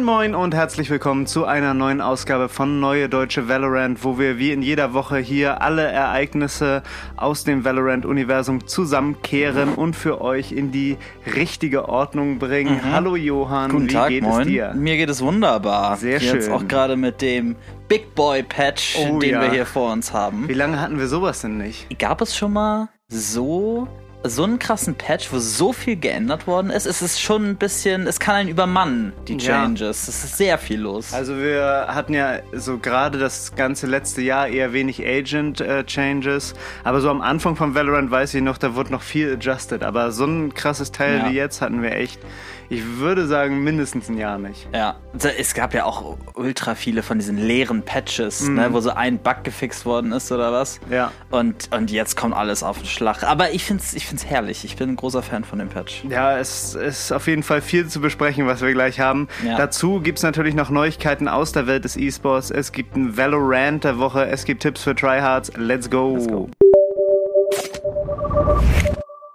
[0.00, 4.38] Moin Moin und herzlich willkommen zu einer neuen Ausgabe von Neue Deutsche Valorant, wo wir
[4.38, 6.82] wie in jeder Woche hier alle Ereignisse
[7.16, 10.96] aus dem Valorant-Universum zusammenkehren und für euch in die
[11.36, 12.76] richtige Ordnung bringen.
[12.76, 12.92] Mhm.
[12.92, 14.40] Hallo Johann, Guten wie Tag, geht moin.
[14.40, 14.72] es dir?
[14.74, 15.98] Mir geht es wunderbar.
[15.98, 16.52] Sehr Jetzt schön.
[16.52, 19.42] auch gerade mit dem Big Boy Patch, Oh den ja.
[19.42, 20.48] wir hier vor uns haben.
[20.48, 21.98] Wie lange hatten wir sowas denn nicht?
[21.98, 23.86] Gab es schon mal so
[24.22, 26.86] so einen krassen Patch, wo so viel geändert worden ist?
[26.86, 29.64] Es ist schon ein bisschen, es kann einen übermannen, die Ja.
[29.64, 30.08] Changes.
[30.08, 31.14] Es ist sehr viel los.
[31.14, 37.10] Also wir hatten ja so gerade das ganze letzte Jahr eher wenig Agent-Changes, aber so
[37.10, 40.54] am Anfang von Valorant weiß ich noch, da wurde noch viel adjusted, aber so ein
[40.54, 41.30] krasses Teil Ja.
[41.30, 42.20] wie jetzt hatten wir echt,
[42.70, 44.68] ich würde sagen, mindestens ein Jahr nicht.
[44.72, 44.94] Ja,
[45.36, 48.54] es gab ja auch ultra viele von diesen leeren Patches, Mhm.
[48.54, 50.80] ne, wo so ein Bug gefixt worden ist oder was.
[50.88, 51.10] Ja.
[51.30, 53.24] Und, und jetzt kommt alles auf den Schlag.
[53.24, 54.64] Aber ich find's, ich find's herrlich.
[54.64, 56.04] Ich bin ein großer Fan von dem Patch.
[56.08, 59.26] Ja, es ist auf jeden Fall viel zu besprechen, was wir gleich haben.
[59.44, 59.56] Ja.
[59.56, 62.50] Dazu gibt's natürlich noch Neuigkeiten aus der Welt des E-Sports.
[62.52, 65.50] Es gibt ein Valorant der Woche, es gibt Tipps für Tryhards.
[65.56, 66.14] Let's go.
[66.14, 66.48] Let's go.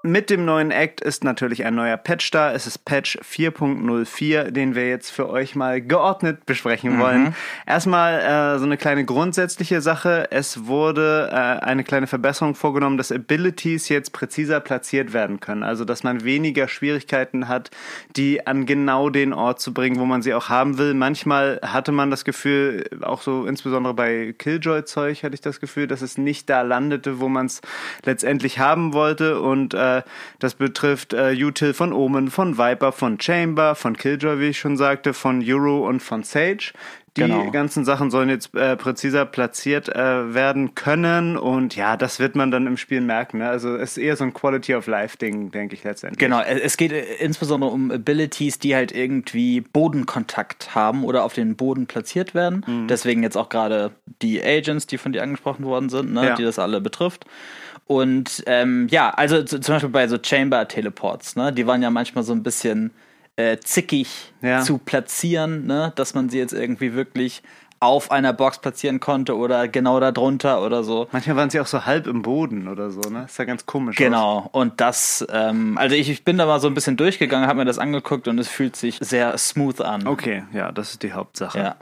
[0.06, 2.54] Mit dem neuen Act ist natürlich ein neuer Patch da.
[2.54, 7.34] Es ist Patch 4.04, den wir jetzt für euch mal geordnet besprechen wollen.
[7.66, 10.28] Erstmal äh, so eine kleine grundsätzliche Sache.
[10.30, 15.64] Es wurde äh, eine kleine Verbesserung vorgenommen, dass Abilities jetzt präziser platziert werden können.
[15.64, 17.72] Also, dass man weniger Schwierigkeiten hat,
[18.16, 20.94] die an genau den Ort zu bringen, wo man sie auch haben will.
[20.94, 26.04] Manchmal hatte man das Gefühl, auch so insbesondere bei Killjoy-Zeug hatte ich das Gefühl, dass
[26.04, 27.62] es nicht da landete, wo man es
[28.04, 29.40] letztendlich haben wollte.
[29.42, 29.95] Und äh,
[30.40, 34.78] das betrifft äh, Util von Omen, von Viper, von Chamber, von Killjoy, wie ich schon
[34.78, 36.74] sagte, von Euro und von Sage.
[37.18, 37.50] Die Genau.
[37.52, 42.52] ganzen Sachen sollen jetzt äh, präziser platziert äh, werden können und ja, das wird man
[42.52, 43.38] dann im Spiel merken.
[43.38, 43.48] Ne?
[43.48, 46.20] Also es ist eher so ein Quality of Life Ding, denke ich letztendlich.
[46.20, 51.56] Genau, es geht äh, insbesondere um Abilities, die halt irgendwie Bodenkontakt haben oder auf den
[51.56, 52.66] Boden platziert werden.
[52.68, 52.88] Mhm.
[52.88, 56.36] Deswegen jetzt auch gerade die Agents, die von dir angesprochen worden sind, ne, Ja.
[56.36, 57.26] die das alle betrifft.
[57.88, 62.34] Und ähm, ja, also zum Beispiel bei so Chamber-Teleports, ne, die waren ja manchmal so
[62.34, 62.92] ein bisschen
[63.38, 64.62] äh, zickig Ja.
[64.62, 67.44] zu platzieren, ne, dass man sie jetzt irgendwie wirklich
[67.82, 71.08] auf einer Box platzieren konnte oder genau darunter oder so.
[71.12, 73.26] Manchmal waren sie auch so halb im Boden oder so, ne?
[73.26, 73.98] Ist ja ganz komisch.
[73.98, 74.04] Aus.
[74.04, 77.60] Genau, und das, ähm, also ich, ich bin da mal so ein bisschen durchgegangen, habe
[77.60, 80.08] mir das angeguckt und es fühlt sich sehr smooth an.
[80.08, 81.60] Okay, ja, das ist die Hauptsache.
[81.60, 81.76] Ja.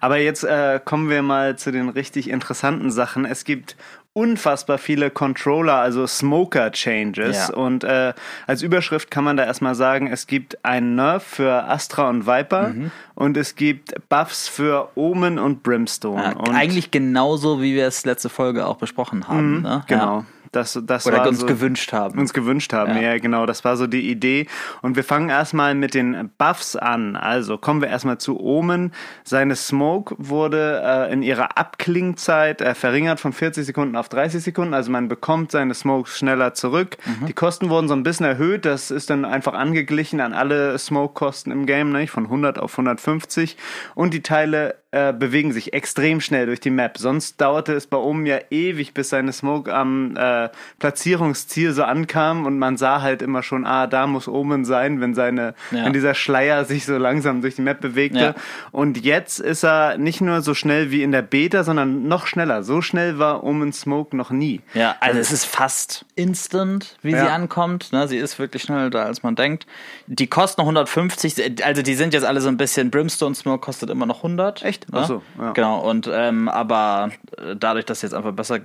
[0.00, 3.24] Aber jetzt äh, kommen wir mal zu den richtig interessanten Sachen.
[3.24, 3.76] Es gibt
[4.14, 7.48] unfassbar viele Controller, also Smoker-Changes.
[7.48, 7.54] Ja.
[7.54, 8.12] Und äh,
[8.46, 12.68] als Überschrift kann man da erstmal sagen, es gibt einen Nerf für Astra und Viper
[12.68, 12.90] Mhm.
[13.14, 16.22] und es gibt Buffs für Omen und Brimstone.
[16.22, 19.62] Ja, und eigentlich genauso, wie wir es letzte Folge auch besprochen haben.
[19.62, 19.84] ne?
[19.86, 20.18] Genau.
[20.20, 20.24] Ja.
[20.52, 22.18] Das, das Oder war uns so, gewünscht haben.
[22.18, 22.94] uns gewünscht haben.
[22.96, 23.12] Ja.
[23.12, 23.18] Ja.
[23.18, 24.46] genau, das war so die Idee.
[24.82, 27.16] Und wir fangen erstmal mit den Buffs an.
[27.16, 28.92] Also kommen wir erstmal zu Omen.
[29.24, 34.74] Seine Smoke wurde äh, in ihrer Abklingzeit äh, verringert von 40 Sekunden auf 30 Sekunden.
[34.74, 36.96] Also man bekommt seine Smokes schneller zurück.
[37.26, 38.64] Die Kosten wurden so ein bisschen erhöht.
[38.64, 42.10] Das ist dann einfach angeglichen an alle Smoke-Kosten im Game, nicht?
[42.10, 43.56] von 100 auf 150.
[43.94, 46.96] Und die Teile äh, bewegen sich extrem schnell durch die Map.
[46.96, 52.46] Sonst dauerte es bei Omen ja ewig, bis seine Smoke am äh, Platzierungsziel so ankam
[52.46, 55.84] und man sah halt immer schon, ah, da muss Omen sein, wenn seine, Ja.
[55.84, 58.18] wenn dieser Schleier sich so langsam durch die Map bewegte.
[58.18, 58.34] Ja.
[58.72, 62.62] Und jetzt ist er nicht nur so schnell wie in der Beta, sondern noch schneller.
[62.62, 64.60] So schnell war Omen Smoke noch nie.
[64.72, 67.24] Ja, also es ist fast instant, wie Ja.
[67.26, 67.92] sie ankommt.
[67.92, 68.08] Ne?
[68.08, 69.66] Sie ist wirklich schneller da, als man denkt.
[70.06, 73.90] Die kosten noch 150, also die sind jetzt alle so ein bisschen, Brimstone Smoke kostet
[73.90, 74.62] immer noch 100.
[74.62, 74.77] Echt?
[74.90, 75.00] Ne?
[75.00, 75.52] Ach so, ja.
[75.52, 78.60] Genau, und ähm, aber äh, dadurch, dass jetzt einfach besser,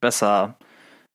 [0.00, 0.54] besser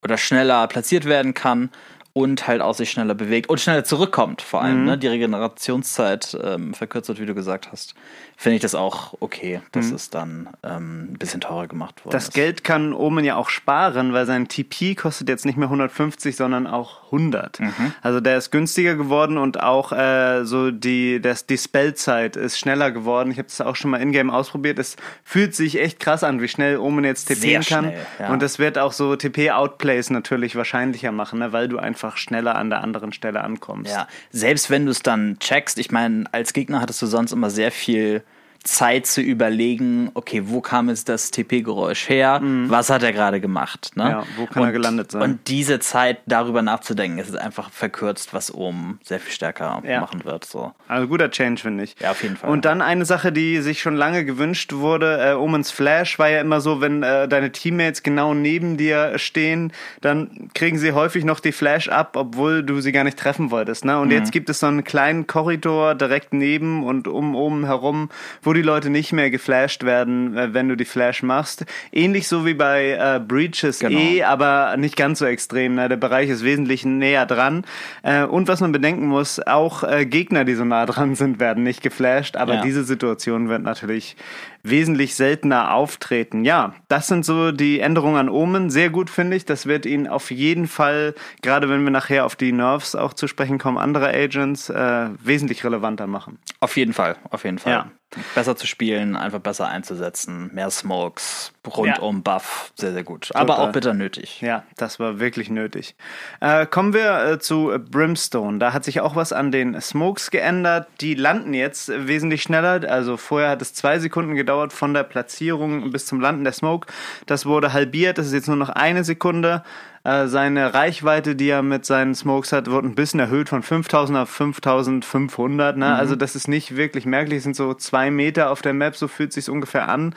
[0.04, 1.70] oder schneller platziert werden kann
[2.14, 4.66] und halt auch sich schneller bewegt und schneller zurückkommt, vor Mhm.
[4.68, 4.98] allem, ne?
[4.98, 7.94] die Regenerationszeit ähm, verkürzt wird, wie du gesagt hast,
[8.38, 12.16] finde ich das auch okay, dass es dann ähm, ein bisschen teurer gemacht wurde.
[12.16, 12.20] Mhm.
[12.20, 16.36] Das Geld kann Omen ja auch sparen, weil sein TP kostet jetzt nicht mehr 150,
[16.36, 17.60] sondern auch 100.
[18.02, 22.92] Also der ist günstiger geworden und auch äh, so die, das, die Spellzeit ist schneller
[22.92, 23.32] geworden.
[23.32, 24.80] Ich habe das auch schon mal in-game ausprobiert.
[24.80, 27.86] Es fühlt sich echt krass an, wie schnell Omen jetzt TPen Sehr kann.
[27.86, 28.30] schnell, ja.
[28.32, 31.52] Und das wird auch so TP-Outplays natürlich wahrscheinlicher machen, ne?
[31.54, 33.92] weil du einfach schneller an der anderen Stelle ankommst.
[33.92, 37.50] Ja, selbst wenn du es dann checkst, ich meine, als Gegner hattest du sonst immer
[37.50, 38.24] sehr viel
[38.64, 42.40] Zeit zu überlegen, okay, wo kam jetzt das TP-Geräusch her?
[42.40, 42.70] Mhm.
[42.70, 43.92] Was hat er gerade gemacht?
[43.96, 44.04] Ne?
[44.04, 45.22] Ja, wo kann und, er gelandet sein?
[45.24, 50.02] Und diese Zeit, darüber nachzudenken, ist einfach verkürzt, was oben sehr viel stärker ja.
[50.02, 50.46] machen wird.
[50.46, 50.74] So.
[50.88, 51.96] Also guter Change, finde ich.
[52.00, 52.52] Ja, auf jeden Fall.
[52.52, 56.42] Und dann eine Sache, die sich schon lange gewünscht wurde, äh, Omens Flash war ja
[56.42, 61.40] immer so, wenn äh, deine Teammates genau neben dir stehen, dann kriegen sie häufig noch
[61.40, 63.86] die Flash ab, obwohl du sie gar nicht treffen wolltest.
[63.86, 64.00] Ne?
[64.00, 64.14] Und mhm.
[64.14, 68.10] jetzt gibt es so einen kleinen Korridor direkt neben und um oben herum,
[68.44, 71.66] wo die Leute nicht mehr geflasht werden, äh, wenn du die Flash machst.
[71.92, 74.00] Ähnlich so wie bei äh, Breaches genau.
[74.00, 75.76] eh, aber nicht ganz so extrem.
[75.76, 75.90] Ne?
[75.90, 77.66] Der Bereich ist wesentlich näher dran.
[78.04, 81.64] Äh, und was man bedenken muss, auch äh, Gegner, die so nah dran sind, werden
[81.64, 82.36] nicht geflasht.
[82.36, 82.62] Aber ja.
[82.62, 84.16] diese Situation wird natürlich
[84.64, 86.46] wesentlich seltener auftreten.
[86.46, 88.70] Ja, das sind so die Änderungen an Omen.
[88.70, 89.46] Sehr gut finde ich.
[89.46, 93.28] Das wird ihn auf jeden Fall, gerade wenn wir nachher auf die Nerves auch zu
[93.28, 96.40] sprechen kommen, andere Agents äh, wesentlich relevanter machen.
[96.60, 97.74] Auf jeden Fall, auf jeden Fall.
[97.74, 97.92] Ja.
[98.36, 102.34] Besser zu spielen, einfach besser einzusetzen, mehr Smokes, rundum ja.
[102.34, 103.28] Buff, sehr, sehr gut.
[103.28, 103.42] Total.
[103.42, 104.42] Aber auch bitter nötig.
[104.42, 105.96] Ja, das war wirklich nötig.
[106.42, 108.60] Äh, kommen wir äh, zu Brimstone.
[108.60, 110.88] Da hat sich auch was an den Smokes geändert.
[111.00, 112.90] Die landen jetzt wesentlich schneller.
[112.90, 116.88] Also vorher hat es zwei Sekunden gedauert von der Platzierung bis zum Landen der Smoke.
[117.28, 118.18] Das wurde halbiert.
[118.18, 119.64] Das ist jetzt nur noch eine Sekunde.
[120.04, 124.18] Äh, seine Reichweite, die er mit seinen Smokes hat, wird ein bisschen erhöht von 5000
[124.18, 125.78] auf 5500.
[125.78, 125.86] Ne?
[125.86, 125.92] Mhm.
[125.92, 127.38] Also das ist nicht wirklich merklich.
[127.38, 130.16] Es sind so zwei Meter auf der Map, so fühlt sich ungefähr an.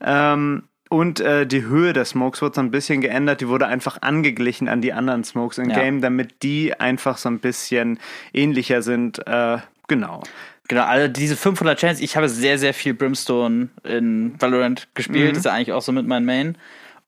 [0.00, 3.40] Ähm, und äh, die Höhe der Smokes wird so ein bisschen geändert.
[3.40, 5.76] Die wurde einfach angeglichen an die anderen Smokes im ja.
[5.76, 7.98] Game, damit die einfach so ein bisschen
[8.32, 9.26] ähnlicher sind.
[9.26, 9.58] Äh,
[9.88, 10.22] genau.
[10.68, 15.24] Genau, also diese 500 Chains, ich habe sehr, sehr viel Brimstone in Valorant gespielt.
[15.24, 15.28] Mhm.
[15.30, 16.58] Das ist ja eigentlich auch so mit meinem Main.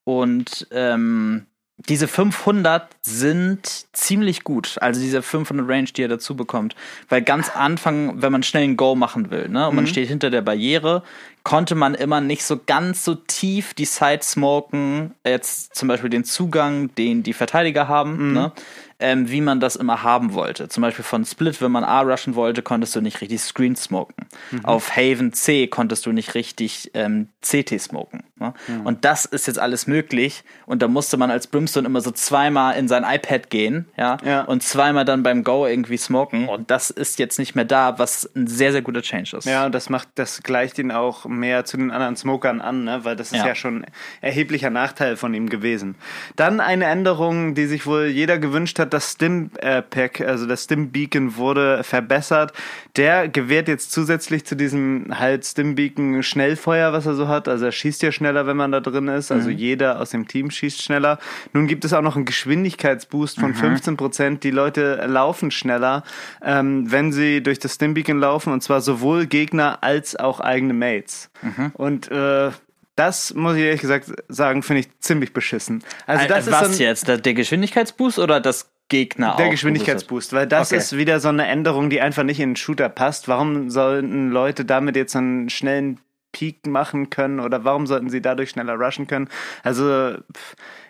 [0.05, 1.47] Und ähm,
[1.79, 4.77] diese 500 sind ziemlich gut.
[4.81, 6.75] Also diese 500 Range, die er dazu bekommt.
[7.09, 9.77] Weil ganz Anfang, wenn man schnell ein Go machen will, ne, und mhm.
[9.77, 11.03] man steht hinter der Barriere,
[11.47, 16.25] konnte man immer nicht so ganz so tief die Side smoken, jetzt zum Beispiel den
[16.25, 18.33] Zugang, den die Verteidiger haben, mhm.
[18.33, 18.53] ne,
[18.99, 20.69] ähm, wie man das immer haben wollte.
[20.69, 24.27] Zum Beispiel von Split, wenn man A rushen wollte, konntest du nicht richtig Screen smoken.
[24.51, 24.65] Mhm.
[24.65, 28.25] Auf Haven C konntest du nicht richtig ähm, CT smoken.
[28.39, 28.55] Ne?
[28.67, 28.87] Mhm.
[28.87, 30.45] Und das ist jetzt alles möglich.
[30.65, 34.43] Und da musste man als Brimstone immer so zweimal in sein iPad gehen, ja, ja.
[34.43, 36.49] und zweimal dann beim Go irgendwie smoken.
[36.49, 39.45] Und das ist jetzt nicht mehr da, was ein sehr, sehr guter Change ist.
[39.45, 43.01] Ja, und das macht, das gleicht ihn auch mehr zu den anderen Smokern an, ne?
[43.03, 43.49] weil das ist ja.
[43.49, 43.87] ja schon ein
[44.23, 45.97] erheblicher Nachteil von ihm gewesen.
[46.35, 51.37] Dann eine Änderung, die sich wohl jeder gewünscht hat, hat das Stim-Pack, also das Stim-Beacon
[51.37, 52.53] wurde verbessert.
[52.97, 57.49] Der gewährt jetzt zusätzlich zu diesem halt Stim-Beacon Schnellfeuer, was er so hat.
[57.49, 59.31] Also er schießt ja schneller, wenn man da drin ist.
[59.31, 59.57] Also mhm.
[59.57, 61.19] jeder aus dem Team schießt schneller.
[61.53, 63.57] Nun gibt es auch noch einen Geschwindigkeitsboost von mhm.
[63.57, 64.45] 15 Prozent.
[64.45, 66.05] Die Leute laufen schneller,
[66.43, 68.53] ähm, wenn sie durch das Stim-Beacon laufen.
[68.53, 71.26] Und zwar sowohl Gegner als auch eigene Mates.
[71.43, 71.73] Mhm.
[71.75, 72.51] Und äh,
[72.97, 75.85] das muss ich ehrlich gesagt sagen, finde ich ziemlich beschissen.
[76.07, 77.09] Also das Was ist jetzt?
[77.09, 80.79] Der Geschwindigkeitsboost oder das Gegner Der Geschwindigkeitsboost, weil das okay.
[80.79, 83.29] ist wieder so eine Änderung, die einfach nicht in den Shooter passt.
[83.29, 85.99] Warum sollten Leute damit jetzt einen schnellen
[86.37, 89.31] Peak machen können oder warum sollten sie dadurch schneller rushen können?
[89.63, 90.17] Also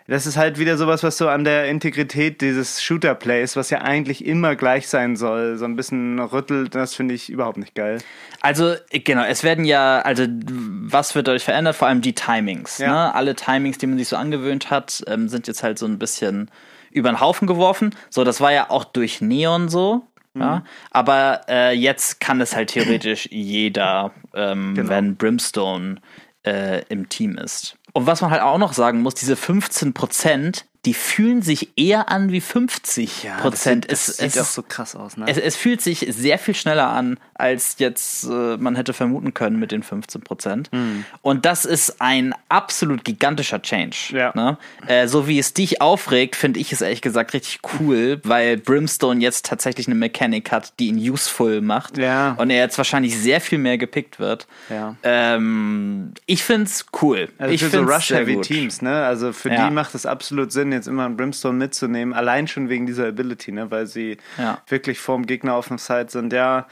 [0.05, 4.25] das ist halt wieder sowas, was so an der Integrität dieses Shooter-Plays, was ja eigentlich
[4.25, 6.75] immer gleich sein soll, so ein bisschen rüttelt.
[6.75, 7.99] Das finde ich überhaupt nicht geil.
[8.41, 11.77] Also genau, es werden ja, also was wird dadurch verändert?
[11.77, 12.77] Vor allem die Timings.
[12.77, 12.91] Ja.
[12.91, 13.15] Ne?
[13.15, 16.51] Alle Timings, die man sich so angewöhnt hat, ähm, sind jetzt halt so ein bisschen
[16.91, 17.95] über den Haufen geworfen.
[18.09, 20.07] So, das war ja auch durch Neon so.
[20.37, 20.41] Mhm.
[20.41, 24.89] Ja, aber äh, jetzt kann es halt theoretisch jeder, ähm, genau.
[24.89, 25.97] wenn Brimstone
[26.45, 27.77] äh, im Team ist.
[27.93, 32.07] Und was man halt auch noch sagen muss, diese 15 Prozent, die fühlen sich eher
[32.07, 33.91] an wie 50 ja, Prozent.
[33.91, 35.25] Das, das es, sieht es, auch so krass aus, ne?
[35.27, 39.59] Es, es, fühlt sich sehr viel schneller an, als jetzt äh, man hätte vermuten können
[39.59, 40.71] mit den 15 Prozent.
[40.71, 41.03] Mhm.
[41.21, 43.97] Und das ist ein absolut gigantischer Change.
[44.13, 44.31] Ja.
[44.33, 44.57] Ne?
[44.87, 49.19] Äh, so wie es dich aufregt, finde ich es ehrlich gesagt richtig cool, weil Brimstone
[49.19, 51.97] jetzt tatsächlich eine Mechanik hat, die ihn useful macht.
[51.97, 52.31] Ja.
[52.37, 54.47] Und er jetzt wahrscheinlich sehr viel mehr gepickt wird.
[54.69, 54.95] Ja.
[55.03, 57.27] Ähm, ich finde es cool.
[57.37, 59.03] Also ich für so Rush-Heavy-Teams, ne?
[59.03, 62.85] Also für die macht es absolut Sinn, jetzt immer einen Brimstone mitzunehmen, allein schon wegen
[62.85, 63.69] dieser Ability, ne?
[63.71, 64.61] weil sie ja.
[64.67, 66.33] wirklich vorm Gegner auf dem Side sind.
[66.33, 66.67] Ja,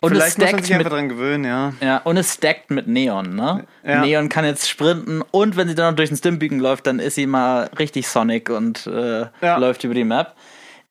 [0.00, 1.72] und vielleicht muss man sich einfach dran gewöhnen, ja.
[1.80, 3.66] Ja, und es stackt mit Neon, ne?
[3.84, 4.00] Ja.
[4.00, 7.14] Neon kann jetzt sprinten und wenn sie dann noch durch den Stimbeacon läuft, dann ist
[7.14, 9.56] sie mal richtig Sonic und äh, ja.
[9.58, 10.34] läuft über die Map.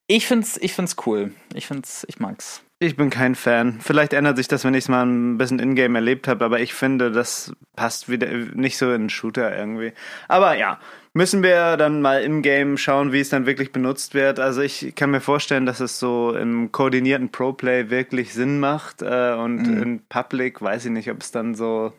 [0.07, 1.33] Ich find's, ich find's cool.
[1.53, 2.63] Ich find's, ich mag's.
[2.81, 3.79] Ich bin kein Fan.
[3.81, 6.73] Vielleicht ändert sich das, wenn ich es mal ein bisschen in-game erlebt habe, aber ich
[6.73, 9.91] finde, das passt wieder nicht so in einen Shooter irgendwie.
[10.29, 10.79] Aber ja,
[11.19, 14.39] müssen wir dann mal im Game schauen, wie es dann wirklich benutzt wird.
[14.39, 19.33] Also ich kann mir vorstellen, dass es so im koordinierten Pro-Play wirklich Sinn macht äh,
[19.33, 19.83] und mhm.
[19.83, 21.91] in Public weiß ich nicht, ob es dann so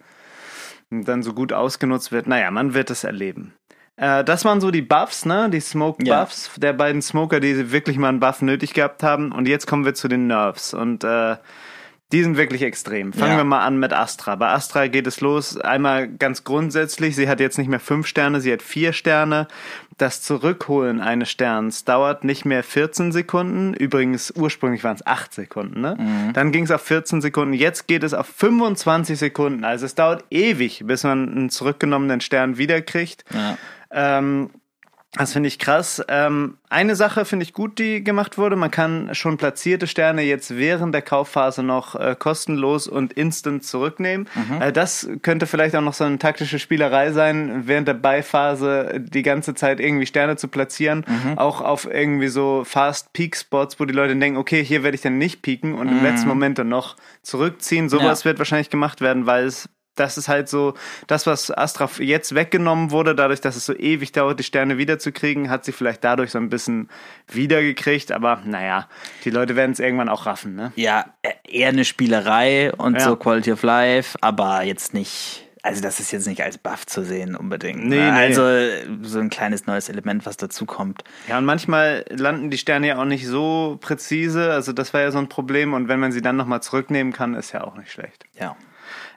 [0.90, 2.28] dann so gut ausgenutzt wird.
[2.28, 3.52] Naja, man wird es erleben.
[3.96, 5.50] Äh, das waren so die Buffs, ne?
[5.50, 6.60] Die Smoke Buffs ja.
[6.60, 9.32] der beiden Smoker, die wirklich mal einen Buff nötig gehabt haben.
[9.32, 10.72] Und jetzt kommen wir zu den Nerves.
[10.72, 11.36] Und äh,
[12.12, 13.12] die sind wirklich extrem.
[13.12, 13.36] Fangen ja.
[13.38, 14.34] wir mal an mit Astra.
[14.34, 15.56] Bei Astra geht es los.
[15.56, 19.46] Einmal ganz grundsätzlich, sie hat jetzt nicht mehr fünf Sterne, sie hat vier Sterne.
[19.96, 23.74] Das Zurückholen eines Sterns dauert nicht mehr 14 Sekunden.
[23.74, 25.80] Übrigens, ursprünglich waren es acht Sekunden.
[25.82, 25.96] Ne?
[25.98, 26.32] Mhm.
[26.32, 27.52] Dann ging es auf 14 Sekunden.
[27.54, 29.64] Jetzt geht es auf 25 Sekunden.
[29.64, 33.24] Also es dauert ewig, bis man einen zurückgenommenen Stern wiederkriegt.
[33.32, 33.58] Ja.
[33.92, 34.50] Ähm,
[35.12, 36.04] das finde ich krass.
[36.06, 38.54] Ähm, eine Sache finde ich gut, die gemacht wurde.
[38.54, 44.28] Man kann schon platzierte Sterne jetzt während der Kaufphase noch äh, kostenlos und instant zurücknehmen.
[44.36, 44.62] Mhm.
[44.62, 49.22] Äh, das könnte vielleicht auch noch so eine taktische Spielerei sein, während der Beiphase die
[49.22, 51.04] ganze Zeit irgendwie Sterne zu platzieren.
[51.08, 51.38] Mhm.
[51.38, 55.02] Auch auf irgendwie so Fast Peak Spots, wo die Leute denken, okay, hier werde ich
[55.02, 55.98] dann nicht pieken und mhm.
[55.98, 57.88] im letzten Moment dann noch zurückziehen.
[57.88, 58.26] Sowas ja.
[58.26, 60.74] wird wahrscheinlich gemacht werden, weil es das ist halt so,
[61.06, 65.50] das, was Astra jetzt weggenommen wurde, dadurch, dass es so ewig dauert, die Sterne wiederzukriegen,
[65.50, 66.88] hat sie vielleicht dadurch so ein bisschen
[67.28, 68.12] wiedergekriegt.
[68.12, 68.88] Aber naja,
[69.24, 70.72] die Leute werden es irgendwann auch raffen, ne?
[70.76, 71.06] Ja,
[71.46, 73.00] eher eine Spielerei und ja.
[73.00, 75.46] so Quality of Life, aber jetzt nicht.
[75.62, 77.84] Also das ist jetzt nicht als Buff zu sehen unbedingt.
[77.84, 78.12] Nee, ne?
[78.12, 78.18] nee.
[78.18, 78.42] Also
[79.02, 81.04] so ein kleines neues Element, was dazu kommt.
[81.28, 84.52] Ja, und manchmal landen die Sterne ja auch nicht so präzise.
[84.52, 85.74] Also das war ja so ein Problem.
[85.74, 88.24] Und wenn man sie dann nochmal zurücknehmen kann, ist ja auch nicht schlecht.
[88.38, 88.56] Ja.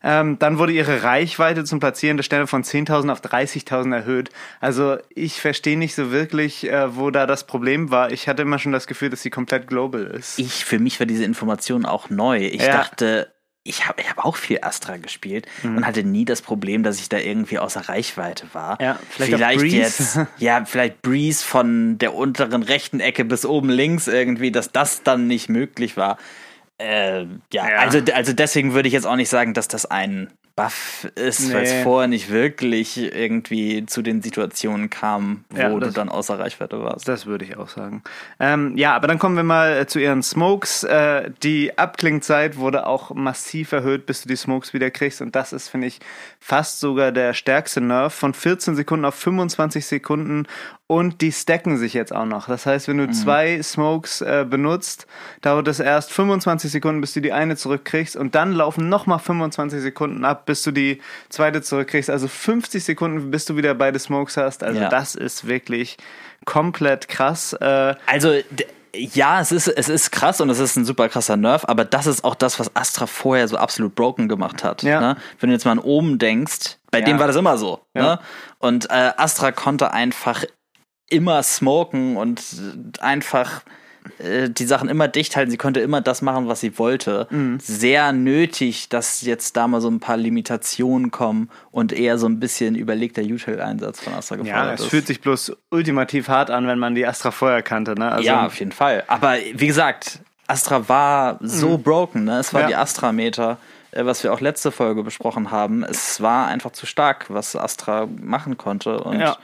[0.03, 4.29] Ähm, dann wurde ihre Reichweite zum Platzieren der Sterne von 10.000 auf 30.000 erhöht.
[4.59, 8.11] Also ich verstehe nicht so wirklich, äh, wo da das Problem war.
[8.11, 10.37] Ich hatte immer schon das Gefühl, dass sie komplett global ist.
[10.39, 12.39] Ich, für mich war diese Information auch neu.
[12.39, 12.73] Ich ja.
[12.73, 13.33] dachte,
[13.63, 15.77] ich habe ich hab auch viel Astra gespielt mhm.
[15.77, 18.79] und hatte nie das Problem, dass ich da irgendwie außer Reichweite war.
[18.81, 24.07] Ja, vielleicht, vielleicht jetzt, ja, vielleicht Breeze von der unteren rechten Ecke bis oben links
[24.09, 26.17] irgendwie, dass das dann nicht möglich war.
[26.77, 30.31] Äh, ja, ja, Also, also deswegen würde ich jetzt auch nicht sagen, dass das ein
[30.55, 31.53] Buff ist, nee.
[31.55, 36.09] weil es vorher nicht wirklich irgendwie zu den Situationen kam, wo ja, das, du dann
[36.09, 37.07] außer Reichweite warst.
[37.07, 38.03] Das würde ich auch sagen.
[38.39, 40.83] Ähm, ja, aber dann kommen wir mal äh, zu ihren Smokes.
[40.83, 45.21] Äh, die Abklingzeit wurde auch massiv erhöht, bis du die Smokes wieder kriegst.
[45.21, 45.99] Und das ist, finde ich,
[46.39, 48.13] fast sogar der stärkste Nerf.
[48.13, 50.45] Von 14 Sekunden auf 25 Sekunden
[50.93, 52.47] und die stacken sich jetzt auch noch.
[52.47, 53.13] Das heißt, wenn du mhm.
[53.13, 55.07] zwei Smokes äh, benutzt,
[55.41, 59.81] dauert es erst 25 Sekunden, bis du die eine zurückkriegst und dann laufen nochmal 25
[59.81, 62.09] Sekunden ab, bis du die zweite zurückkriegst.
[62.09, 64.63] Also 50 Sekunden, bis du wieder beide Smokes hast.
[64.63, 64.89] Also ja.
[64.89, 65.97] das ist wirklich
[66.45, 67.53] komplett krass.
[67.53, 68.33] Äh, also
[68.95, 72.05] ja, es ist, es ist krass und es ist ein super krasser Nerf, aber das
[72.05, 74.83] ist auch das, was Astra vorher so absolut broken gemacht hat.
[74.83, 74.99] Ja.
[74.99, 75.17] Ne?
[75.39, 77.05] Wenn du jetzt mal an oben denkst, bei ja.
[77.05, 77.79] dem war das immer so.
[77.95, 78.03] Ja.
[78.03, 78.19] Ne?
[78.59, 80.43] Und äh, Astra konnte einfach
[81.09, 82.41] immer smoken und
[82.99, 83.63] einfach
[84.19, 85.51] äh, die Sachen immer dicht halten.
[85.51, 87.27] Sie konnte immer das machen, was sie wollte.
[87.29, 87.59] Mhm.
[87.59, 92.39] Sehr nötig, dass jetzt da mal so ein paar Limitationen kommen und eher so ein
[92.39, 94.87] bisschen überlegter Util-Einsatz von Astra gefordert Ja, es ist.
[94.87, 97.95] fühlt sich bloß ultimativ hart an, wenn man die Astra vorher kannte.
[97.97, 98.11] Ne?
[98.11, 99.03] Also ja, auf jeden Fall.
[99.07, 101.83] Aber wie gesagt, Astra war so mhm.
[101.83, 102.23] broken.
[102.25, 102.39] Ne?
[102.39, 102.67] Es war ja.
[102.67, 103.57] die Astra-Meter
[103.91, 105.83] äh, was wir auch letzte Folge besprochen haben.
[105.83, 108.99] Es war einfach zu stark, was Astra machen konnte.
[108.99, 109.37] Und ja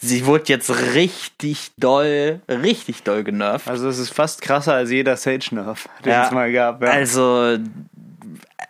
[0.00, 3.68] sie wurde jetzt richtig doll, richtig doll genervt.
[3.68, 6.82] Also es ist fast krasser als jeder Sage-Nerf, den ja, es mal gab.
[6.82, 6.90] Ja.
[6.90, 7.58] Also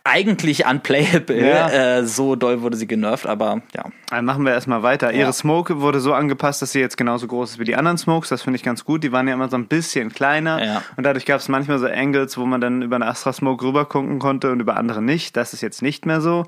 [0.04, 1.47] eigentlich unplayable.
[1.47, 1.69] Ja.
[1.99, 3.85] Äh, so doll wurde sie genervt, aber ja.
[4.11, 5.12] Dann machen wir erstmal weiter.
[5.12, 5.21] Ja.
[5.21, 8.28] Ihre Smoke wurde so angepasst, dass sie jetzt genauso groß ist wie die anderen Smokes.
[8.28, 9.04] Das finde ich ganz gut.
[9.04, 10.64] Die waren ja immer so ein bisschen kleiner.
[10.64, 10.83] Ja.
[10.97, 14.19] Und dadurch gab es manchmal so Angles, wo man dann über eine Astra Smoke rübergucken
[14.19, 15.37] konnte und über andere nicht.
[15.37, 16.47] Das ist jetzt nicht mehr so.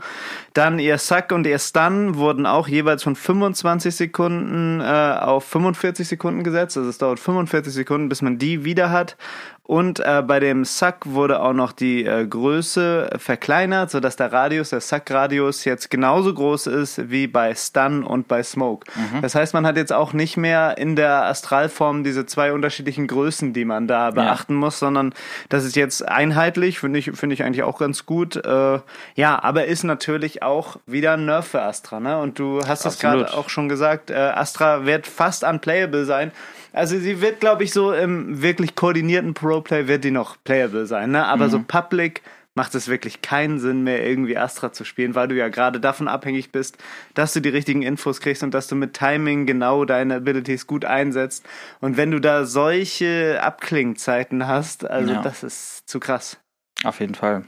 [0.54, 6.08] Dann ihr Suck und ihr Stun wurden auch jeweils von 25 Sekunden äh, auf 45
[6.08, 6.76] Sekunden gesetzt.
[6.76, 9.16] Also es dauert 45 Sekunden, bis man die wieder hat.
[9.64, 14.70] Und äh, bei dem Suck wurde auch noch die äh, Größe verkleinert, sodass der Radius,
[14.70, 18.90] der Suck-Radius jetzt genauso groß ist wie bei Stun und bei Smoke.
[18.96, 19.22] Mhm.
[19.22, 23.52] Das heißt, man hat jetzt auch nicht mehr in der Astralform diese zwei unterschiedlichen Größen,
[23.52, 24.58] die man da beachten ja.
[24.58, 25.14] muss, sondern
[25.48, 28.44] das ist jetzt einheitlich, finde ich, finde ich eigentlich auch ganz gut.
[28.44, 28.80] Äh,
[29.14, 32.18] ja, aber ist natürlich auch wieder ein Nerf für Astra, ne?
[32.18, 36.32] Und du hast es gerade auch schon gesagt, äh, Astra wird fast unplayable sein.
[36.72, 41.10] Also sie wird, glaube ich, so im wirklich koordinierten Pro-Play wird die noch playable sein,
[41.10, 41.26] ne?
[41.26, 41.50] Aber mhm.
[41.50, 42.22] so Public
[42.54, 46.08] macht es wirklich keinen Sinn mehr, irgendwie Astra zu spielen, weil du ja gerade davon
[46.08, 46.76] abhängig bist,
[47.14, 50.84] dass du die richtigen Infos kriegst und dass du mit Timing genau deine Abilities gut
[50.84, 51.46] einsetzt.
[51.80, 55.22] Und wenn du da solche Abklingzeiten hast, also ja.
[55.22, 56.38] das ist zu krass.
[56.84, 57.44] Auf jeden Fall.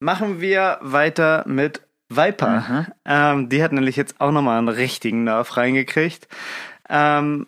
[0.00, 2.60] Machen wir weiter mit Viper.
[2.68, 2.86] Mhm.
[3.04, 6.28] Ähm, die hat nämlich jetzt auch nochmal einen richtigen Nerv reingekriegt.
[6.88, 7.46] Ähm,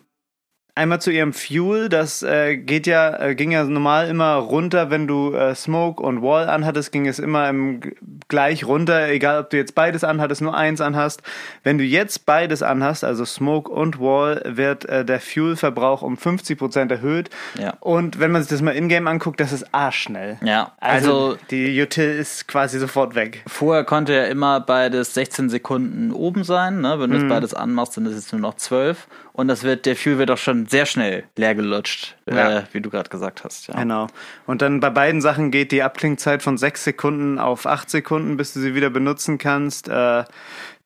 [0.77, 5.07] einmal zu ihrem Fuel, das äh, geht ja, äh, ging ja normal immer runter, wenn
[5.07, 7.81] du äh, Smoke und Wall anhattest, ging es immer im,
[8.29, 11.21] gleich runter, egal ob du jetzt beides anhattest, nur eins anhast.
[11.63, 16.91] Wenn du jetzt beides anhast, also Smoke und Wall, wird äh, der Fuel-Verbrauch um 50%
[16.91, 17.29] erhöht.
[17.59, 17.73] Ja.
[17.79, 20.37] Und wenn man sich das mal in-game anguckt, das ist arschschnell.
[20.43, 23.43] Ja, Also, also die Util ist quasi sofort weg.
[23.47, 26.81] Vorher konnte ja immer beides 16 Sekunden oben sein.
[26.81, 26.99] Ne?
[26.99, 27.23] Wenn du Mhm.
[27.25, 29.07] es beides anmachst, dann ist es nur noch 12.
[29.33, 32.59] Und das wird, der Fuel wird auch schon sehr schnell leer gelutscht, Ja.
[32.59, 33.67] äh, wie du gerade gesagt hast.
[33.67, 33.75] Ja.
[33.75, 34.07] Genau.
[34.45, 38.53] Und dann bei beiden Sachen geht die Abklingzeit von sechs Sekunden auf acht Sekunden, bis
[38.53, 39.87] du sie wieder benutzen kannst.
[39.89, 40.23] Äh,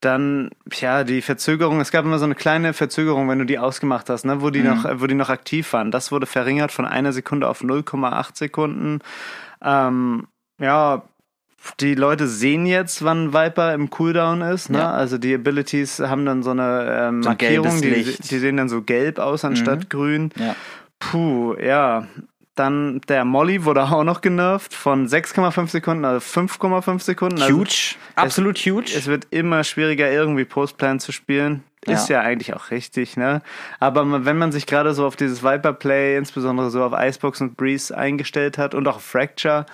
[0.02, 4.10] dann, ja, die Verzögerung, es gab immer so eine kleine Verzögerung, wenn du die ausgemacht
[4.10, 5.92] hast, ne, wo die noch, wo die noch aktiv waren.
[5.92, 9.00] Das wurde verringert von einer Sekunde auf 0,8 Sekunden.
[9.64, 10.28] Ähm,
[10.60, 11.04] ja,
[11.80, 14.70] die Leute sehen jetzt, wann Viper im Cooldown ist.
[14.70, 14.80] Ne?
[14.80, 14.91] Ja.
[14.91, 18.70] Also die Abilities haben dann so eine ähm, So ein Markierung, die, die sehen dann
[18.70, 20.32] so gelb aus anstatt grün.
[20.38, 20.56] Ja.
[21.00, 22.08] Puh, ja.
[22.56, 27.41] Dann der Molly wurde auch noch genervt von 6,5 Sekunden, also 5,5 Sekunden.
[27.41, 28.91] Also Huge, absolut huge.
[28.96, 31.63] es wird immer schwieriger, irgendwie Postplan zu spielen.
[31.86, 32.22] Ist ja.
[32.22, 33.41] eigentlich auch richtig, ne?
[33.80, 37.98] Aber wenn man sich gerade so auf dieses Viper-Play, insbesondere so auf Icebox und Breeze
[37.98, 39.65] eingestellt hat und auch Fracture,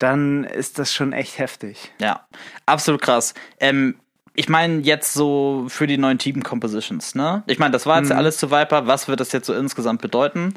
[0.00, 1.92] dann ist das schon echt heftig.
[2.00, 2.26] Ja,
[2.66, 3.34] absolut krass.
[3.60, 3.96] Ähm,
[4.34, 7.42] ich meine jetzt so für die neuen Team Compositions, ne?
[7.46, 8.86] Ich meine, das war jetzt ja alles zu Viper.
[8.86, 10.54] Was wird das jetzt so insgesamt bedeuten?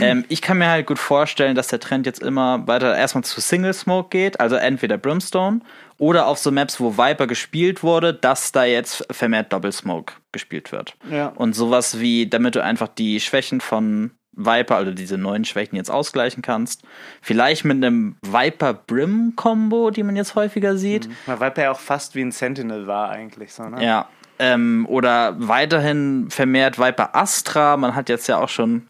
[0.00, 3.40] ähm, ich kann mir halt gut vorstellen, dass der Trend jetzt immer weiter erstmal zu
[3.40, 5.60] Single Smoke geht, also entweder Brimstone
[5.98, 10.70] oder auf so Maps, wo Viper gespielt wurde, dass da jetzt vermehrt Double Smoke gespielt
[10.70, 10.94] wird.
[11.10, 11.28] Ja.
[11.28, 15.90] Und sowas wie, damit du einfach die Schwächen von Viper, also diese neuen Schwächen jetzt
[15.90, 16.82] ausgleichen kannst.
[17.20, 21.08] Vielleicht mit einem Viper-Brim-Kombo, die man jetzt häufiger sieht.
[21.26, 23.84] Weil Viper ja auch fast wie ein Sentinel war eigentlich so, ne?
[23.84, 24.08] Ja.
[24.38, 27.76] Ähm, oder weiterhin vermehrt Viper Astra.
[27.76, 28.88] Man hat jetzt ja auch schon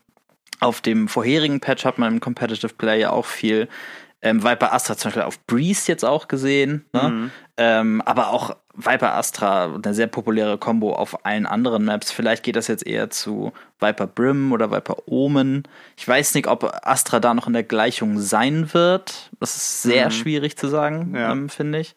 [0.60, 3.68] auf dem vorherigen Patch hat man im Competitive Play ja auch viel
[4.24, 6.84] ähm, Viper Astra zum Beispiel auf Breeze jetzt auch gesehen.
[6.92, 7.30] Ne?
[7.56, 12.10] Ähm, aber auch Viper Astra, eine sehr populäre Combo auf allen anderen Maps.
[12.10, 15.62] Vielleicht geht das jetzt eher zu Viper Brim oder Viper Omen.
[15.96, 19.30] Ich weiß nicht, ob Astra da noch in der Gleichung sein wird.
[19.38, 21.30] Das ist sehr schwierig zu sagen, Ja.
[21.30, 21.94] ähm, finde ich.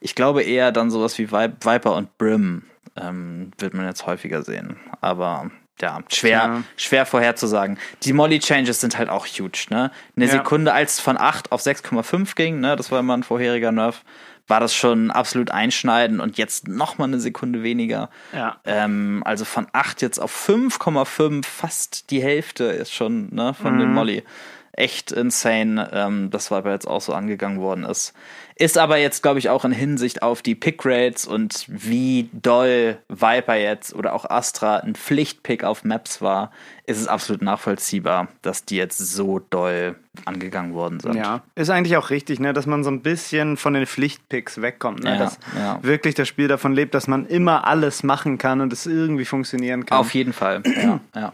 [0.00, 2.64] Ich glaube eher dann sowas wie Vi Viper und Brim
[3.00, 4.76] ähm, wird man jetzt häufiger sehen.
[5.00, 6.62] Aber ja, schwer, Ja.
[6.76, 7.78] schwer vorherzusagen.
[8.02, 9.90] Die Molly-Changes sind halt auch huge, ne?
[10.16, 10.32] Eine Ja.
[10.32, 14.02] Sekunde, als es von 8 auf 6,5 ging, ne, das war immer ein vorheriger Nerf,
[14.46, 18.08] war das schon absolut einschneidend und jetzt nochmal eine Sekunde weniger.
[18.32, 18.56] Ja.
[18.64, 23.92] Ähm, also von 8 jetzt auf 5,5, fast die Hälfte ist schon, ne, von dem
[23.92, 24.24] Molly.
[24.72, 28.12] Echt insane, ähm, das war aber jetzt auch so angegangen worden ist.
[28.60, 33.54] Ist aber jetzt, glaube ich, auch in Hinsicht auf die Pick-Rates und wie doll Viper
[33.54, 36.50] jetzt oder auch Astra ein Pflichtpick auf Maps war,
[36.84, 39.94] ist es absolut nachvollziehbar, dass die jetzt so doll
[40.24, 41.14] angegangen worden sind.
[41.14, 45.04] Ja, ist eigentlich auch richtig, ne, dass man so ein bisschen von den Pflichtpicks wegkommt,
[45.04, 45.78] ne, Ja, dass ja.
[45.82, 49.86] wirklich das Spiel davon lebt, dass man immer alles machen kann und es irgendwie funktionieren
[49.86, 49.98] kann.
[49.98, 50.62] Auf jeden Fall.
[50.64, 51.32] Ja, ja.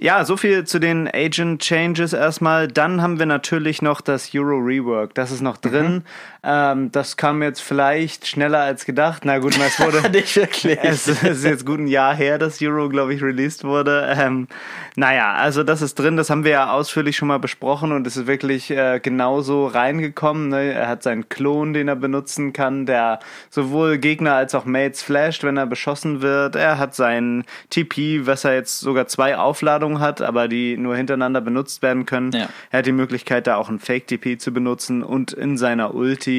[0.00, 2.68] Ja, so viel zu den Agent Changes erstmal.
[2.68, 5.12] Dann haben wir natürlich noch das Euro Rework.
[5.14, 6.04] Das ist noch drin.
[6.44, 9.24] Ähm, das kam jetzt vielleicht schneller als gedacht.
[9.24, 10.08] Na gut, es wurde.
[10.12, 10.78] Nicht wirklich.
[10.82, 14.14] Es ist jetzt gut ein Jahr her, dass Euro, glaube ich, released wurde.
[14.16, 14.46] Ähm,
[14.94, 18.16] naja, also das ist drin, das haben wir ja ausführlich schon mal besprochen und es
[18.16, 20.48] ist wirklich äh, genauso reingekommen.
[20.48, 20.72] Ne?
[20.72, 23.18] Er hat seinen Klon, den er benutzen kann, der
[23.50, 26.54] sowohl Gegner als auch Mates flasht, wenn er beschossen wird.
[26.54, 31.40] Er hat seinen TP, was er jetzt sogar zwei Aufladungen hat, aber die nur hintereinander
[31.40, 32.32] benutzt werden können.
[32.32, 32.48] Ja.
[32.70, 36.37] Er hat die Möglichkeit, da auch einen Fake-TP zu benutzen und in seiner Ulti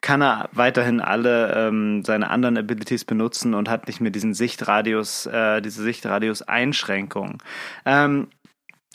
[0.00, 5.26] kann er weiterhin alle ähm, seine anderen Abilities benutzen und hat nicht mehr diesen Sichtradius,
[5.26, 7.42] äh, diese Sichtradius-Einschränkung.
[7.84, 8.28] Ähm,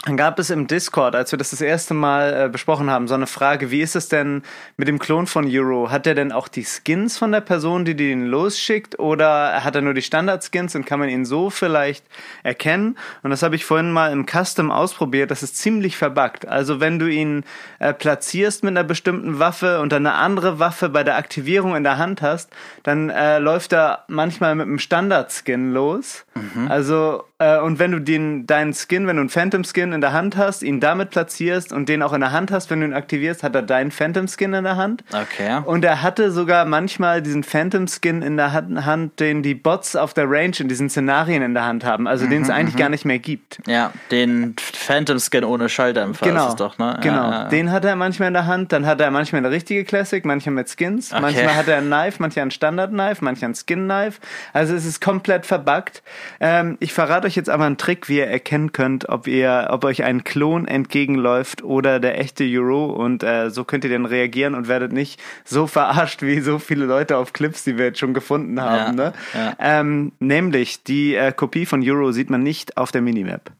[0.06, 3.14] dann gab es im Discord, als wir das das erste Mal äh, besprochen haben, so
[3.14, 4.44] eine Frage, wie ist es denn
[4.76, 5.92] mit dem Klon von Euro?
[5.92, 9.82] Hat er denn auch die Skins von der Person, die den losschickt oder hat er
[9.82, 12.06] nur die Standard-Skins und kann man ihn so vielleicht
[12.44, 12.98] erkennen?
[13.22, 16.50] Und das habe ich vorhin mal im Custom ausprobiert, das ist ziemlich verbuggt.
[16.50, 17.46] Also wenn du ihn
[17.80, 21.84] äh, platzierst mit einer bestimmten Waffe und dann eine andere Waffe bei der Aktivierung in
[21.84, 22.50] der Hand hast,
[22.84, 26.26] dann äh, läuft er manchmal mit einem Standard-Skin los.
[26.68, 30.14] Also Äh, und wenn du den, deinen Skin, wenn du einen Phantom Skin in der
[30.14, 32.94] Hand hast, ihn damit platzierst und den auch in der Hand hast, wenn du ihn
[32.94, 35.04] aktivierst, hat er deinen Phantom Skin in der Hand.
[35.12, 35.62] Okay.
[35.66, 40.14] Und er hatte sogar manchmal diesen Phantom Skin in der Hand, den die Bots auf
[40.14, 42.80] der Range in diesen Szenarien in der Hand haben, also mhm, den es eigentlich mhm.
[42.80, 43.60] gar nicht mehr gibt.
[43.68, 46.98] Ja, den Phantom Skin ohne Schalldämpfer genau, ist es doch, ne?
[47.02, 47.48] Genau, ja, ja.
[47.50, 50.56] den hat er manchmal in der Hand, dann hat er manchmal eine richtige Classic, manchmal
[50.56, 51.22] mit Skins, okay.
[51.22, 54.20] manchmal hat er ein Knife, manchmal ein Standard Knife, manchmal ein Skin Knife.
[54.54, 56.04] Also es ist komplett verbuggt.
[56.40, 59.84] Ähm, ich verrate euch jetzt aber einen Trick, wie ihr erkennen könnt, ob ihr, ob
[59.86, 64.56] euch ein Klon entgegenläuft oder der echte Euro und äh, so könnt ihr dann reagieren
[64.56, 68.14] und werdet nicht so verarscht wie so viele Leute auf Clips, die wir jetzt schon
[68.14, 68.98] gefunden haben.
[68.98, 69.14] Ja, ne?
[69.34, 69.56] Ja.
[69.60, 73.52] Ähm, nämlich die äh, Kopie von Euro sieht man nicht auf der Minimap.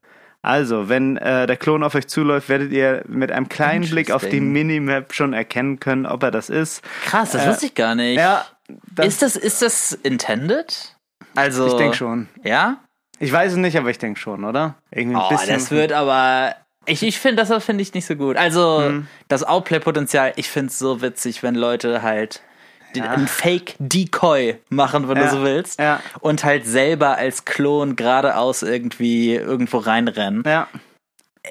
[0.42, 4.28] Also, wenn äh, der Klon auf euch zuläuft, werdet ihr mit einem kleinen Blick auf
[4.28, 6.84] die Minimap schon erkennen können, ob er das ist.
[7.06, 8.18] Krass, das äh, wusste ich gar nicht.
[8.18, 8.46] Ja,
[8.94, 10.98] das ist das ist das intended?
[11.36, 12.28] Also Ich denke schon.
[12.44, 12.78] Ja?
[13.24, 14.76] Ich weiß es nicht, aber ich denke schon, oder?
[14.92, 15.54] Irgendwie ein oh, bisschen.
[15.54, 16.56] das wird aber
[16.86, 18.36] ich, ich finde, das finde ich nicht so gut.
[18.36, 19.08] Also, hm.
[19.30, 22.42] das Outplay-Potenzial, ich finde es so witzig, wenn Leute halt
[22.94, 23.06] ja.
[23.06, 25.24] einen Fake-Decoy machen, wenn ja.
[25.24, 25.80] du so willst.
[25.80, 26.02] Ja.
[26.20, 30.44] Und halt selber als Klon geradeaus irgendwie irgendwo reinrennen.
[30.46, 30.68] Ja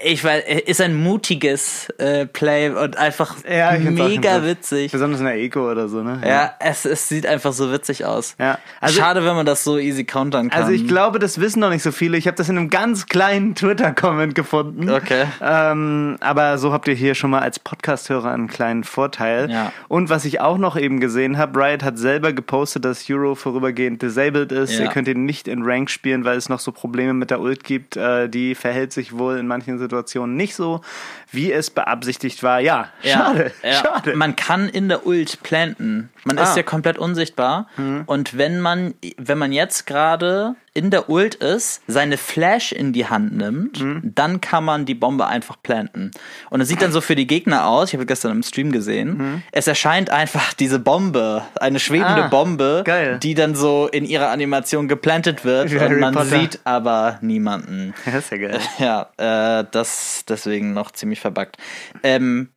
[0.05, 4.90] ich weiß, ist ein mutiges äh, Play und einfach ja, mega witzig.
[4.90, 6.18] Besonders in der Eco oder so, ne?
[6.22, 8.35] Ja, ja es, es sieht einfach so witzig aus.
[8.38, 8.59] Ja.
[8.81, 10.62] Also, Schade, wenn man das so easy countern kann.
[10.62, 12.16] Also ich glaube, das wissen noch nicht so viele.
[12.16, 14.88] Ich habe das in einem ganz kleinen Twitter-Comment gefunden.
[14.88, 15.26] Okay.
[15.42, 19.50] Ähm, aber so habt ihr hier schon mal als Podcast-Hörer einen kleinen Vorteil.
[19.50, 19.72] Ja.
[19.88, 24.00] Und was ich auch noch eben gesehen habe, Riot hat selber gepostet, dass Euro vorübergehend
[24.00, 24.72] disabled ist.
[24.72, 24.85] Ja.
[24.85, 27.62] Ihr könnt ihn nicht in Rank spielen, weil es noch so Probleme mit der Ult
[27.62, 27.98] gibt.
[27.98, 30.81] Äh, die verhält sich wohl in manchen Situation nicht so,
[31.31, 32.61] wie es beabsichtigt war.
[32.61, 33.73] Ja, ja schade, ja.
[33.75, 34.16] schade.
[34.16, 36.11] Man kann in der Ult planten.
[36.25, 36.45] Man ah.
[36.45, 37.68] ist ja komplett unsichtbar.
[37.77, 38.03] Mhm.
[38.07, 43.06] Und wenn man, wenn man jetzt gerade in der Ult ist, seine Flash in die
[43.06, 44.00] Hand nimmt, mhm.
[44.14, 46.11] dann kann man die Bombe einfach planten.
[46.48, 49.18] Und es sieht dann so für die Gegner aus, ich habe gestern im Stream gesehen,
[49.18, 49.42] mhm.
[49.52, 53.18] es erscheint einfach diese Bombe, eine schwebende ah, Bombe, geil.
[53.22, 56.40] die dann so in ihrer Animation geplantet wird Wie und man Potter.
[56.40, 57.94] sieht aber niemanden.
[58.12, 58.61] Das ist ja geil.
[58.78, 61.56] Ja, äh, das deswegen noch ziemlich verbuggt.
[62.02, 62.48] Ähm,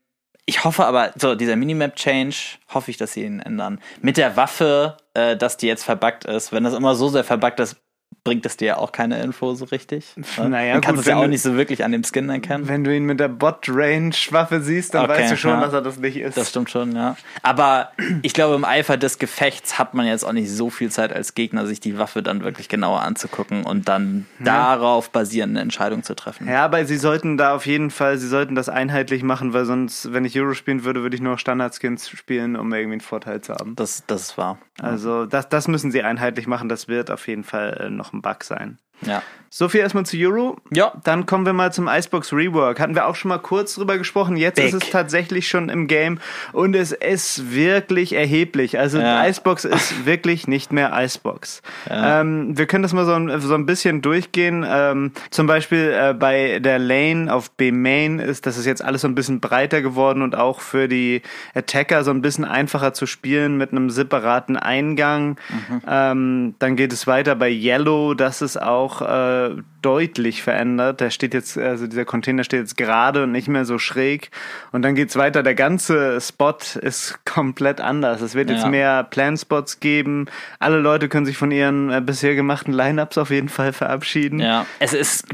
[0.46, 2.36] ich hoffe aber, so dieser Minimap-Change,
[2.74, 3.80] hoffe ich, dass sie ihn ändern.
[4.02, 6.52] Mit der Waffe, äh, dass die jetzt verbuggt ist.
[6.52, 7.78] Wenn das immer so sehr verbuggt ist,
[8.26, 10.14] bringt es dir ja auch keine Info so richtig.
[10.38, 10.50] Ne?
[10.50, 12.68] Naja, Dann kannst du es ja auch nicht so wirklich an dem Skin erkennen.
[12.68, 15.62] Wenn du ihn mit der Bot-Range-Waffe siehst, dann okay, weißt du schon, ja.
[15.62, 16.36] dass er das nicht ist.
[16.36, 17.16] Das stimmt schon, ja.
[17.42, 17.92] Aber
[18.22, 21.36] ich glaube, im Eifer des Gefechts hat man jetzt auch nicht so viel Zeit als
[21.36, 24.76] Gegner, sich die Waffe dann wirklich genauer anzugucken und dann ja.
[24.76, 26.50] darauf basierend eine Entscheidung zu treffen.
[26.50, 30.12] Ja, aber sie sollten da auf jeden Fall, sie sollten das einheitlich machen, weil sonst,
[30.12, 33.54] wenn ich Euro spielen würde, würde ich nur Standard-Skins spielen, um irgendwie einen Vorteil zu
[33.54, 33.76] haben.
[33.76, 34.58] Das, das ist wahr.
[34.82, 38.22] Also das, das müssen sie einheitlich machen, das wird auf jeden Fall äh, noch ein
[38.22, 38.80] Bug sein.
[39.02, 39.22] Ja.
[39.58, 40.58] So viel erstmal zu Euro.
[40.74, 40.92] Ja.
[41.06, 42.78] Dann kommen wir mal zum Icebox Rework.
[42.78, 44.36] Hatten wir auch schon mal kurz drüber gesprochen.
[44.36, 44.66] Jetzt Big.
[44.66, 46.20] ist es tatsächlich schon im Game
[46.52, 48.78] und es ist wirklich erheblich.
[48.78, 49.26] Also ja.
[49.26, 51.62] Icebox ist wirklich nicht mehr Icebox.
[51.90, 52.20] Ja.
[52.20, 54.66] Ähm, wir können das mal so ein, so ein bisschen durchgehen.
[54.68, 59.04] Ähm, zum Beispiel äh, bei der Lane auf B Main ist das ist jetzt alles
[59.04, 61.22] so ein bisschen breiter geworden und auch für die
[61.54, 65.38] Attacker so ein bisschen einfacher zu spielen mit einem separaten Eingang.
[65.48, 65.82] Mhm.
[65.88, 68.16] Ähm, dann geht es weiter bei Yellow.
[68.16, 71.02] Das ist auch äh, deutlich verändert.
[71.02, 74.32] Der steht jetzt, also dieser Container steht jetzt gerade und nicht mehr so schräg.
[74.72, 75.44] Und dann geht's weiter.
[75.44, 78.22] Der ganze Spot ist komplett anders.
[78.22, 78.58] Es wird ja.
[78.58, 80.28] jetzt mehr Plan-Spots geben.
[80.60, 84.40] Alle Leute können sich von ihren äh, bisher gemachten Lineups auf jeden Fall verabschieden.
[84.40, 85.28] Ja, es ist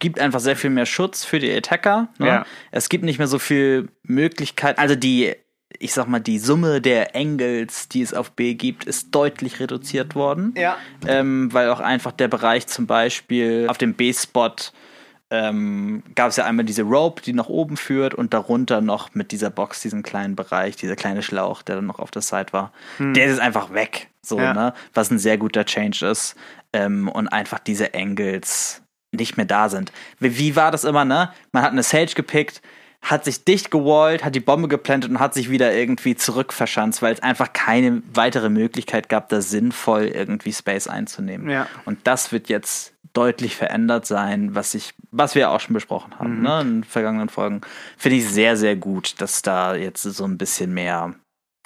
[0.00, 2.08] gibt einfach sehr viel mehr Schutz für die Attacker.
[2.18, 2.26] Ne?
[2.26, 2.46] Ja.
[2.72, 4.78] Es gibt nicht mehr so viel Möglichkeit.
[4.78, 5.34] Also die
[5.84, 10.14] ich sag mal, die Summe der Angles, die es auf B gibt, ist deutlich reduziert
[10.14, 10.54] worden.
[10.56, 10.78] Ja.
[11.06, 14.54] Ähm, weil auch einfach der Bereich zum Beispiel auf dem B-Spot
[15.28, 19.30] ähm, gab es ja einmal diese Rope, die nach oben führt und darunter noch mit
[19.30, 22.72] dieser Box, diesen kleinen Bereich, dieser kleine Schlauch, der dann noch auf der Side war.
[22.96, 23.12] Hm.
[23.12, 24.08] Der ist einfach weg.
[24.22, 24.54] So, ja.
[24.54, 24.72] ne?
[24.94, 26.34] Was ein sehr guter Change ist.
[26.72, 28.80] Ähm, und einfach diese Angles
[29.12, 29.92] nicht mehr da sind.
[30.18, 31.30] Wie, wie war das immer, ne?
[31.52, 32.62] Man hat eine Sage gepickt,
[33.04, 37.12] hat sich dicht gewallt, hat die Bombe geplantet und hat sich wieder irgendwie zurückverschanzt, weil
[37.12, 41.50] es einfach keine weitere Möglichkeit gab, da sinnvoll irgendwie Space einzunehmen.
[41.50, 41.68] Ja.
[41.84, 46.38] Und das wird jetzt deutlich verändert sein, was ich, was wir auch schon besprochen haben,
[46.38, 46.42] mhm.
[46.42, 47.60] ne, in vergangenen Folgen.
[47.96, 51.14] Finde ich sehr, sehr gut, dass da jetzt so ein bisschen mehr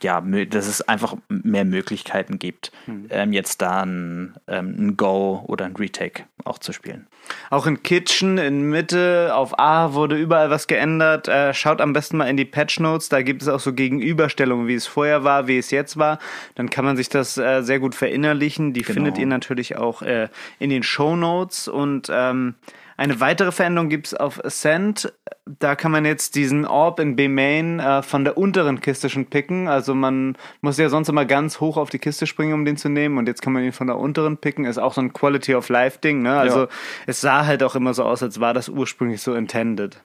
[0.02, 3.06] ja, dass es einfach mehr Möglichkeiten gibt, hm.
[3.10, 7.06] ähm, jetzt da ein, ähm, ein Go oder ein Retake auch zu spielen.
[7.50, 11.28] Auch in Kitchen, in Mitte, auf A wurde überall was geändert.
[11.28, 14.66] Äh, schaut am besten mal in die Patch Notes, da gibt es auch so Gegenüberstellungen,
[14.68, 16.18] wie es vorher war, wie es jetzt war.
[16.54, 18.72] Dann kann man sich das äh, sehr gut verinnerlichen.
[18.72, 18.94] Die genau.
[18.94, 22.54] findet ihr natürlich auch äh, in den Show Notes und ähm,
[22.98, 25.12] eine weitere Veränderung gibt es auf Ascent.
[25.46, 29.68] Da kann man jetzt diesen Orb in B-Main äh, von der unteren Kiste schon picken.
[29.68, 32.88] Also man muss ja sonst immer ganz hoch auf die Kiste springen, um den zu
[32.88, 33.16] nehmen.
[33.16, 34.64] Und jetzt kann man ihn von der unteren picken.
[34.64, 36.22] Ist auch so ein Quality of Life Ding.
[36.22, 36.36] Ne?
[36.36, 36.68] Also ja.
[37.06, 40.02] es sah halt auch immer so aus, als war das ursprünglich so intended.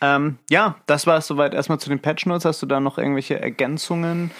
[0.00, 2.44] Ähm, ja, das war es soweit erstmal zu den Patch Notes.
[2.44, 4.30] Hast du da noch irgendwelche Ergänzungen?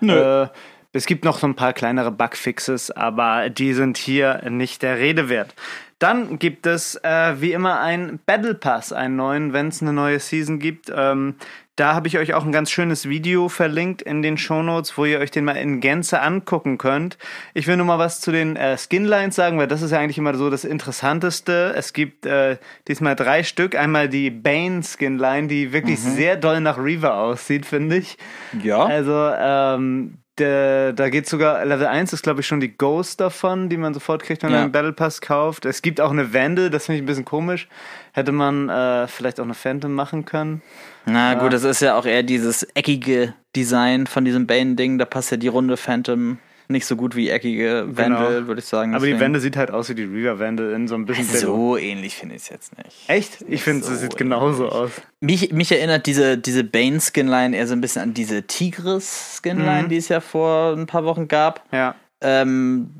[0.00, 0.44] Nö.
[0.44, 0.48] Äh,
[0.92, 5.28] es gibt noch so ein paar kleinere Bugfixes, aber die sind hier nicht der Rede
[5.28, 5.56] wert.
[6.04, 10.20] Dann gibt es äh, wie immer einen Battle Pass, einen neuen, wenn es eine neue
[10.20, 10.92] Season gibt.
[10.94, 11.36] Ähm,
[11.76, 15.06] da habe ich euch auch ein ganz schönes Video verlinkt in den Show Notes, wo
[15.06, 17.16] ihr euch den mal in Gänze angucken könnt.
[17.54, 20.18] Ich will nur mal was zu den äh, Skinlines sagen, weil das ist ja eigentlich
[20.18, 21.72] immer so das Interessanteste.
[21.74, 23.74] Es gibt äh, diesmal drei Stück.
[23.74, 26.16] Einmal die Bane Skinline, die wirklich mhm.
[26.16, 28.18] sehr doll nach Reaver aussieht, finde ich.
[28.62, 28.84] Ja.
[28.84, 33.68] Also ähm, der, da geht sogar, Level 1 ist glaube ich schon die Ghost davon,
[33.68, 34.56] die man sofort kriegt, wenn ja.
[34.56, 35.64] man einen Battle Pass kauft.
[35.64, 37.68] Es gibt auch eine Vandal, das finde ich ein bisschen komisch.
[38.12, 40.62] Hätte man äh, vielleicht auch eine Phantom machen können.
[41.06, 45.30] Na gut, das ist ja auch eher dieses eckige Design von diesem Bane-Ding, da passt
[45.30, 48.46] ja die runde Phantom nicht so gut wie eckige Wände, genau.
[48.46, 48.94] würde ich sagen.
[48.94, 51.24] Aber die Wände sieht halt aus wie die Reaver-Wände in so ein bisschen.
[51.24, 53.08] So ähnlich finde ich es jetzt nicht.
[53.08, 53.44] Echt?
[53.48, 54.90] Ich finde, so es sieht genauso aus.
[55.20, 59.88] Mich, mich erinnert diese, diese Bane-Skinline eher so ein bisschen an diese Tigris-Skinline, mhm.
[59.88, 61.64] die es ja vor ein paar Wochen gab.
[61.72, 61.94] Ja.
[62.20, 62.90] Ähm,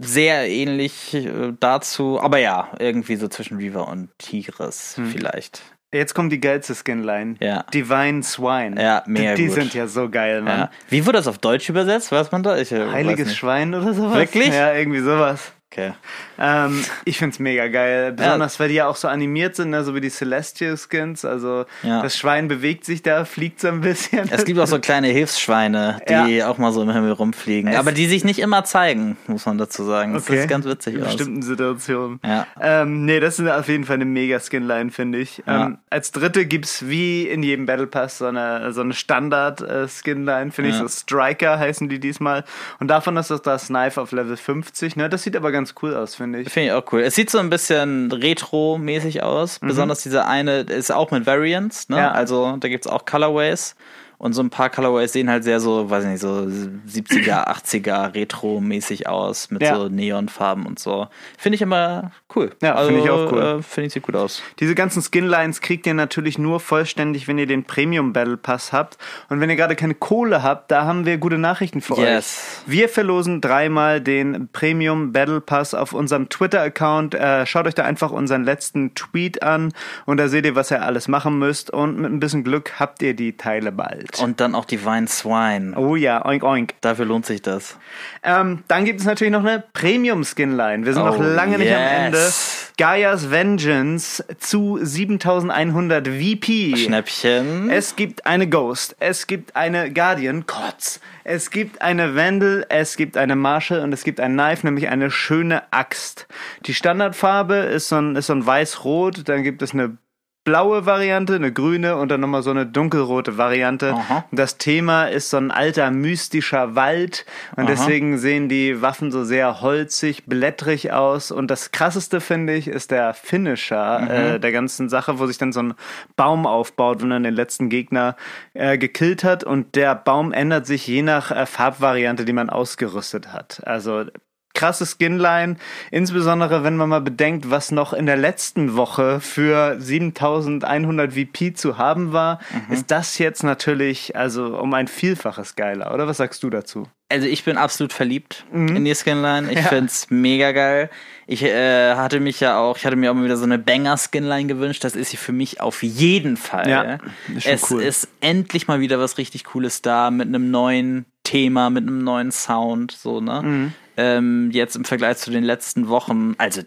[0.00, 5.06] sehr ähnlich äh, dazu, aber ja, irgendwie so zwischen Reaver und Tigris mhm.
[5.06, 5.62] vielleicht.
[5.92, 7.34] Jetzt kommt die geilste Skinline.
[7.38, 7.64] Ja.
[7.74, 8.82] Divine Swine.
[8.82, 10.58] Ja, mehr Die, die sind ja so geil, Mann.
[10.60, 10.70] Ja.
[10.88, 12.10] Wie wurde das auf Deutsch übersetzt?
[12.10, 12.56] Weiß man da?
[12.56, 14.14] Ich, äh, Heiliges Schwein oder sowas?
[14.14, 14.48] Wirklich?
[14.48, 15.52] Ja, irgendwie sowas.
[15.72, 15.92] Okay.
[16.38, 18.12] Ähm, ich find's mega geil.
[18.12, 18.60] Besonders, ja.
[18.60, 19.82] weil die ja auch so animiert sind, ne?
[19.84, 21.24] so wie die Celestial Skins.
[21.24, 22.02] Also ja.
[22.02, 24.30] das Schwein bewegt sich da, fliegt so ein bisschen.
[24.30, 26.48] Es gibt auch so kleine Hilfsschweine, die ja.
[26.48, 27.70] auch mal so im Himmel rumfliegen.
[27.70, 30.12] Es aber die sich nicht immer zeigen, muss man dazu sagen.
[30.12, 30.40] Das okay.
[30.40, 31.16] ist ganz witzig In aus.
[31.16, 32.20] bestimmten Situationen.
[32.22, 32.46] Ja.
[32.60, 35.42] Ähm, nee, das ist auf jeden Fall eine mega Skinline, finde ich.
[35.46, 40.52] Ähm, als dritte gibt's wie in jedem Battle Pass so eine, so eine Standard-Skinline, äh,
[40.52, 40.76] finde ich.
[40.76, 42.44] So Striker heißen die diesmal.
[42.78, 44.96] Und davon ist das das Knife auf Level 50.
[44.96, 45.08] Ne?
[45.08, 46.48] Das sieht aber ganz ganz cool aus, finde ich.
[46.48, 47.02] Finde ich auch cool.
[47.02, 49.60] Es sieht so ein bisschen retro-mäßig aus.
[49.60, 49.68] Mhm.
[49.68, 51.98] Besonders diese eine ist auch mit Variants, ne?
[51.98, 52.10] Ja.
[52.10, 53.76] Also da gibt es auch Colorways.
[54.22, 56.46] Und so ein paar Colorways sehen halt sehr so, weiß ich nicht, so
[56.88, 59.74] 70er, 80er Retro-mäßig aus mit ja.
[59.74, 61.08] so Neonfarben und so.
[61.36, 62.52] Finde ich immer cool.
[62.62, 63.42] Ja, also, finde ich auch cool.
[63.42, 64.40] Äh, finde ich sieht gut aus.
[64.60, 68.96] Diese ganzen Skinlines kriegt ihr natürlich nur vollständig, wenn ihr den Premium Battle Pass habt.
[69.28, 72.62] Und wenn ihr gerade keine Kohle habt, da haben wir gute Nachrichten für yes.
[72.64, 72.70] euch.
[72.70, 77.16] Wir verlosen dreimal den Premium Battle Pass auf unserem Twitter-Account.
[77.16, 79.72] Äh, schaut euch da einfach unseren letzten Tweet an
[80.06, 81.70] und da seht ihr, was ihr alles machen müsst.
[81.70, 84.11] Und mit ein bisschen Glück habt ihr die Teile bald.
[84.20, 85.76] Und dann auch die Vine Swine.
[85.76, 86.74] Oh ja, oink oink.
[86.80, 87.76] Dafür lohnt sich das.
[88.22, 90.84] Ähm, dann gibt es natürlich noch eine Premium Skinline.
[90.84, 91.60] Wir sind oh, noch lange yes.
[91.60, 92.32] nicht am Ende.
[92.78, 96.76] Gaia's Vengeance zu 7100 VP.
[96.76, 97.70] Schnäppchen.
[97.70, 98.96] Es gibt eine Ghost.
[98.98, 100.46] Es gibt eine Guardian.
[100.46, 101.00] Kotz.
[101.24, 102.66] Es gibt eine Vandal.
[102.68, 103.80] Es gibt eine Marshall.
[103.80, 106.26] Und es gibt ein Knife, nämlich eine schöne Axt.
[106.66, 109.28] Die Standardfarbe ist so ein, ist so ein weiß-rot.
[109.28, 109.96] Dann gibt es eine
[110.44, 113.92] blaue Variante, eine grüne und dann nochmal so eine dunkelrote Variante.
[113.92, 114.24] Aha.
[114.32, 117.24] Das Thema ist so ein alter mystischer Wald
[117.56, 117.70] und Aha.
[117.70, 121.30] deswegen sehen die Waffen so sehr holzig, blättrig aus.
[121.30, 124.10] Und das krasseste finde ich ist der Finisher mhm.
[124.10, 125.74] äh, der ganzen Sache, wo sich dann so ein
[126.16, 128.16] Baum aufbaut, wenn man den letzten Gegner
[128.54, 133.32] äh, gekillt hat und der Baum ändert sich je nach äh, Farbvariante, die man ausgerüstet
[133.32, 133.62] hat.
[133.64, 134.06] Also
[134.54, 135.56] krasse Skinline,
[135.90, 141.78] insbesondere wenn man mal bedenkt, was noch in der letzten Woche für 7100 VP zu
[141.78, 142.74] haben war, mhm.
[142.74, 146.88] ist das jetzt natürlich also um ein Vielfaches geiler, oder was sagst du dazu?
[147.08, 148.74] Also ich bin absolut verliebt mhm.
[148.74, 149.52] in die Skinline.
[149.52, 149.64] Ich ja.
[149.64, 150.88] find's mega geil.
[151.26, 154.46] Ich äh, hatte mich ja auch, ich hatte mir auch mal wieder so eine Banger-Skinline
[154.46, 154.82] gewünscht.
[154.82, 156.70] Das ist sie für mich auf jeden Fall.
[156.70, 156.98] Ja,
[157.36, 157.82] ist es cool.
[157.82, 162.32] ist endlich mal wieder was richtig Cooles da mit einem neuen Thema, mit einem neuen
[162.32, 163.42] Sound, so, ne?
[163.42, 166.62] Mhm ähm, jetzt im Vergleich zu den letzten Wochen, also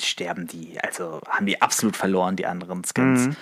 [0.00, 3.28] sterben die, also haben die absolut verloren, die anderen Skins.
[3.28, 3.36] Mhm.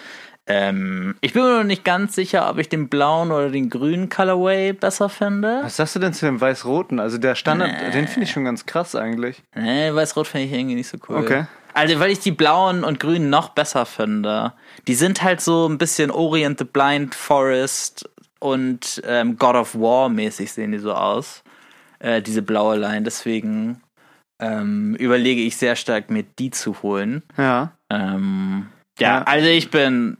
[0.48, 4.08] Ähm, ich bin mir noch nicht ganz sicher, ob ich den blauen oder den grünen
[4.08, 5.60] Colorway besser finde.
[5.62, 7.00] Was sagst du denn zu dem weiß-roten?
[7.00, 7.90] Also der Standard, nee.
[7.90, 9.42] den finde ich schon ganz krass eigentlich.
[9.56, 11.16] Nee, weiß-rot finde ich irgendwie nicht so cool.
[11.16, 11.46] Okay.
[11.74, 14.54] Also, weil ich die blauen und grünen noch besser finde.
[14.86, 18.08] Die sind halt so ein bisschen Orient the Blind Forest
[18.38, 21.42] und ähm, God of War mäßig sehen die so aus.
[21.98, 23.02] Äh, diese blaue Line.
[23.02, 23.80] Deswegen
[24.38, 27.22] ähm, überlege ich sehr stark, mir die zu holen.
[27.36, 27.72] Ja.
[27.90, 28.66] Ähm,
[28.98, 30.16] ja, ja, also ich bin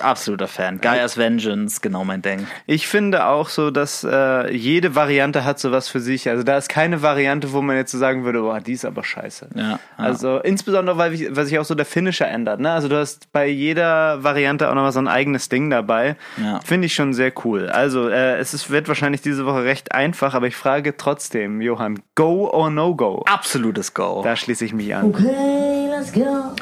[0.00, 0.80] absoluter Fan.
[0.80, 2.46] Gaia's Vengeance, genau mein Ding.
[2.66, 6.28] Ich finde auch so, dass äh, jede Variante hat sowas für sich.
[6.28, 9.04] Also da ist keine Variante, wo man jetzt so sagen würde, boah, die ist aber
[9.04, 9.48] scheiße.
[9.54, 9.78] Ja, ja.
[9.96, 12.60] Also insbesondere, weil, ich, weil sich auch so der Finisher ändert.
[12.60, 12.70] Ne?
[12.70, 16.16] Also du hast bei jeder Variante auch nochmal so ein eigenes Ding dabei.
[16.36, 16.60] Ja.
[16.64, 17.68] Finde ich schon sehr cool.
[17.68, 22.00] Also äh, es ist, wird wahrscheinlich diese Woche recht einfach, aber ich frage trotzdem, Johann,
[22.14, 23.22] go or no go?
[23.26, 24.22] Absolutes Go.
[24.22, 25.06] Da schließe ich mich an.
[25.06, 26.54] Okay, let's go.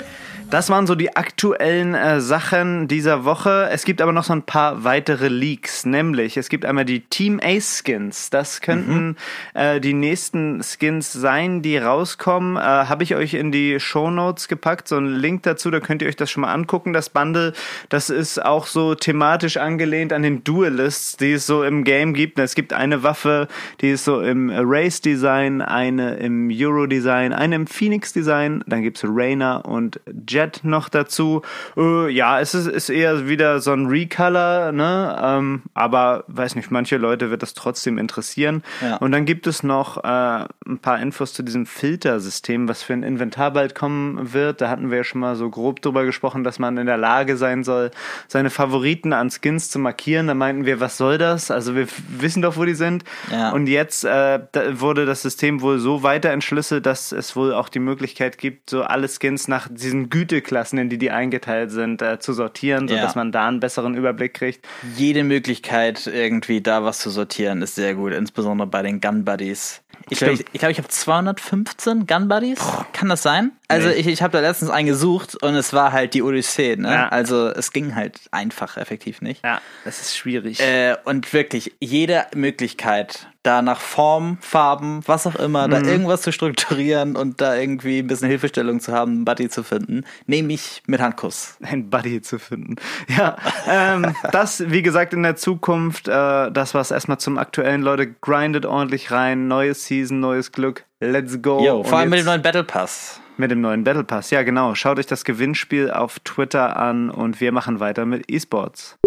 [0.48, 3.68] Das waren so die aktuellen äh, Sachen dieser Woche.
[3.72, 7.40] Es gibt aber noch so ein paar weitere Leaks, nämlich es gibt einmal die Team
[7.42, 8.30] Ace Skins.
[8.30, 9.16] Das könnten mhm.
[9.54, 12.56] äh, die nächsten Skins sein, die rauskommen.
[12.56, 16.00] Äh, Habe ich euch in die Show Notes gepackt, so einen Link dazu, da könnt
[16.00, 16.92] ihr euch das schon mal angucken.
[16.92, 17.52] Das Bundle,
[17.88, 22.38] das ist auch so thematisch angelehnt an den Duelists, die es so im Game gibt.
[22.38, 23.48] Es gibt eine Waffe,
[23.80, 28.82] die ist so im Race Design, eine im Euro Design, eine im Phoenix Design, dann
[28.82, 31.42] gibt's Rainer und Jet Jet noch dazu.
[31.76, 35.16] Äh, ja, es ist, ist eher wieder so ein Recolor, ne?
[35.22, 38.62] Ähm, aber weiß nicht, manche Leute wird das trotzdem interessieren.
[38.82, 38.96] Ja.
[38.96, 43.02] Und dann gibt es noch äh, ein paar Infos zu diesem Filtersystem, was für ein
[43.02, 44.60] Inventar bald kommen wird.
[44.60, 47.36] Da hatten wir ja schon mal so grob drüber gesprochen, dass man in der Lage
[47.36, 47.90] sein soll,
[48.28, 50.26] seine Favoriten an Skins zu markieren.
[50.26, 51.50] Da meinten wir, was soll das?
[51.50, 53.04] Also wir wissen doch, wo die sind.
[53.30, 53.50] Ja.
[53.52, 57.68] Und jetzt äh, da wurde das System wohl so weiter entschlüsselt, dass es wohl auch
[57.68, 62.02] die Möglichkeit gibt, so alle Skins nach diesen Güte Güteklassen, in die die eingeteilt sind,
[62.02, 63.20] äh, zu sortieren, sodass ja.
[63.20, 64.66] man da einen besseren Überblick kriegt.
[64.96, 69.82] Jede Möglichkeit, irgendwie da was zu sortieren, ist sehr gut, insbesondere bei den Gun Buddies.
[70.08, 72.60] Ich glaube, ich, ich, glaub, ich habe 215 Gun Buddies.
[72.92, 73.52] Kann das sein?
[73.68, 73.94] Also nee.
[73.94, 76.76] ich, ich habe da letztens einen gesucht und es war halt die Odyssee.
[76.76, 76.92] Ne?
[76.92, 77.08] Ja.
[77.08, 79.44] Also es ging halt einfach effektiv nicht.
[79.44, 80.60] Ja, das ist schwierig.
[80.60, 85.70] Äh, und wirklich jede Möglichkeit, da nach Form, Farben, was auch immer, mhm.
[85.70, 89.62] da irgendwas zu strukturieren und da irgendwie ein bisschen Hilfestellung zu haben, einen Buddy zu
[89.62, 91.56] finden, nehme ich mit Handkuss.
[91.62, 92.76] Ein Buddy zu finden.
[93.08, 93.36] Ja,
[93.68, 97.82] ähm, das, wie gesagt, in der Zukunft, äh, das war es erstmal zum aktuellen.
[97.82, 99.48] Leute, grindet ordentlich rein.
[99.48, 100.84] Neues Season, neues Glück.
[101.00, 101.64] Let's go.
[101.64, 103.20] Yo, vor allem mit dem neuen Battle Pass.
[103.36, 104.74] Mit dem neuen Battle Pass, ja genau.
[104.74, 108.98] Schaut euch das Gewinnspiel auf Twitter an und wir machen weiter mit E-Sports.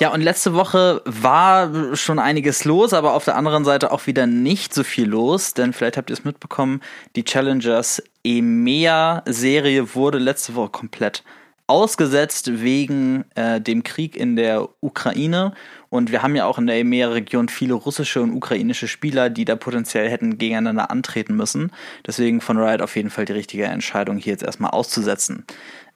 [0.00, 4.26] Ja, und letzte Woche war schon einiges los, aber auf der anderen Seite auch wieder
[4.26, 6.80] nicht so viel los, denn vielleicht habt ihr es mitbekommen,
[7.16, 11.22] die Challengers EMEA-Serie wurde letzte Woche komplett
[11.66, 15.52] ausgesetzt wegen äh, dem Krieg in der Ukraine.
[15.90, 19.54] Und wir haben ja auch in der EMEA-Region viele russische und ukrainische Spieler, die da
[19.54, 21.72] potenziell hätten gegeneinander antreten müssen.
[22.06, 25.44] Deswegen von Riot auf jeden Fall die richtige Entscheidung, hier jetzt erstmal auszusetzen.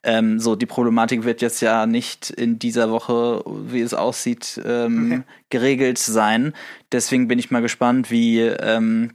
[0.05, 5.11] Ähm, so, die Problematik wird jetzt ja nicht in dieser Woche, wie es aussieht, ähm,
[5.11, 5.23] okay.
[5.49, 6.53] geregelt sein.
[6.91, 9.11] Deswegen bin ich mal gespannt, wie ähm,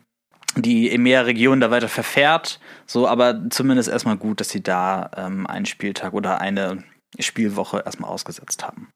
[0.56, 2.58] die EMEA-Region da weiter verfährt.
[2.86, 6.82] So, aber zumindest erstmal gut, dass sie da ähm, einen Spieltag oder eine
[7.18, 8.88] Spielwoche erstmal ausgesetzt haben.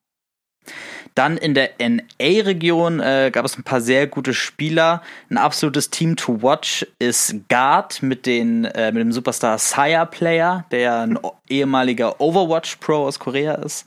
[1.15, 5.03] Dann in der NA-Region äh, gab es ein paar sehr gute Spieler.
[5.31, 10.65] Ein absolutes Team to watch ist Guard mit, den, äh, mit dem Superstar Saya Player,
[10.71, 13.87] der ein ehemaliger Overwatch Pro aus Korea ist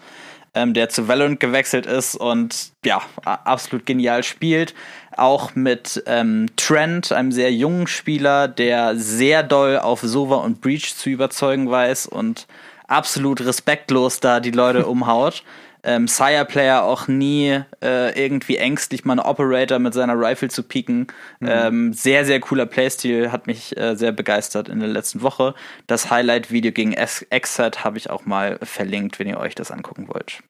[0.57, 4.73] ähm, der zu Valorant gewechselt ist und ja, absolut genial spielt.
[5.15, 10.95] Auch mit ähm, Trent, einem sehr jungen Spieler, der sehr doll auf Sova und Breach
[10.95, 12.47] zu überzeugen weiß und
[12.87, 15.43] absolut respektlos da die Leute umhaut.
[15.87, 20.63] Ähm, Sire Player auch nie äh, irgendwie ängstlich, mal einen Operator mit seiner Rifle zu
[20.63, 21.07] pieken.
[21.39, 21.47] Mhm.
[21.49, 25.55] Ähm, sehr, sehr cooler Playstil, hat mich äh, sehr begeistert in der letzten Woche.
[25.87, 30.43] Das Highlight-Video gegen Exet habe ich auch mal verlinkt, wenn ihr euch das angucken wollt.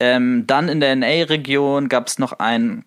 [0.00, 2.86] Ähm, dann in der NA-Region gab es noch ein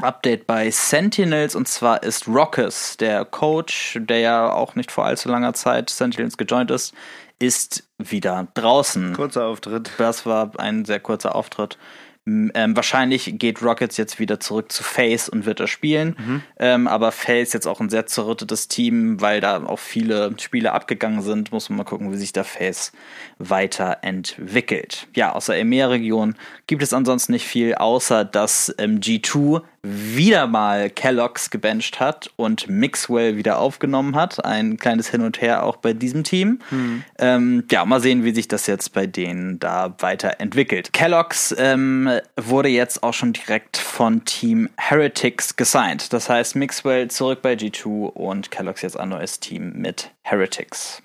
[0.00, 5.28] Update bei Sentinels und zwar ist Rockes, der Coach, der ja auch nicht vor allzu
[5.28, 6.94] langer Zeit Sentinels gejoint ist,
[7.40, 9.14] ist wieder draußen.
[9.14, 9.90] Kurzer Auftritt.
[9.98, 11.76] Das war ein sehr kurzer Auftritt.
[12.26, 16.16] Ähm, wahrscheinlich geht Rockets jetzt wieder zurück zu Face und wird das spielen.
[16.18, 16.42] Mhm.
[16.58, 21.22] Ähm, aber Face jetzt auch ein sehr zerrüttetes Team, weil da auch viele Spiele abgegangen
[21.22, 21.50] sind.
[21.50, 22.92] Muss man mal gucken, wie sich da Face
[23.38, 25.08] weiterentwickelt.
[25.16, 31.50] Ja, außer EMEA-Region gibt es ansonsten nicht viel, außer dass ähm, G2 wieder mal Kellogg's
[31.50, 34.44] gebencht hat und Mixwell wieder aufgenommen hat.
[34.44, 36.58] Ein kleines Hin und Her auch bei diesem Team.
[36.68, 37.04] Hm.
[37.18, 40.92] Ähm, ja, mal sehen, wie sich das jetzt bei denen da weiterentwickelt.
[40.92, 46.12] Kellogg's ähm, wurde jetzt auch schon direkt von Team Heretics gesigned.
[46.12, 51.02] Das heißt, Mixwell zurück bei G2 und Kellogg's jetzt ein neues Team mit Heretics.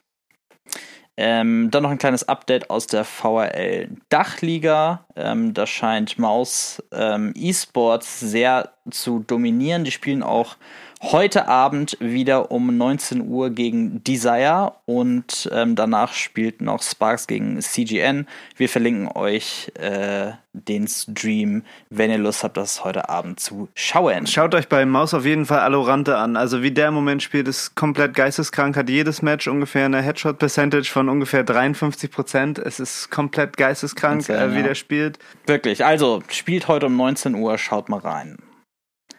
[1.17, 5.05] Ähm, dann noch ein kleines Update aus der VRL Dachliga.
[5.15, 9.85] Ähm, da scheint Maus ähm, eSports sehr zu dominieren.
[9.85, 10.57] Die spielen auch
[11.01, 17.59] heute Abend wieder um 19 Uhr gegen Desire und ähm, danach spielt noch Sparks gegen
[17.61, 18.27] CGN.
[18.55, 24.27] Wir verlinken euch äh, den Stream, wenn ihr Lust habt, das heute Abend zu schauen.
[24.27, 26.37] Schaut euch bei Maus auf jeden Fall Alorante an.
[26.37, 30.89] Also wie der im Moment spielt, ist komplett geisteskrank, hat jedes Match ungefähr eine Headshot-Percentage
[30.89, 32.59] von ungefähr 53 Prozent.
[32.59, 34.67] Es ist komplett geisteskrank, Insane, äh, wie ja.
[34.67, 35.19] der spielt.
[35.45, 38.37] Wirklich, also spielt heute um 19 Uhr, schaut mal rein.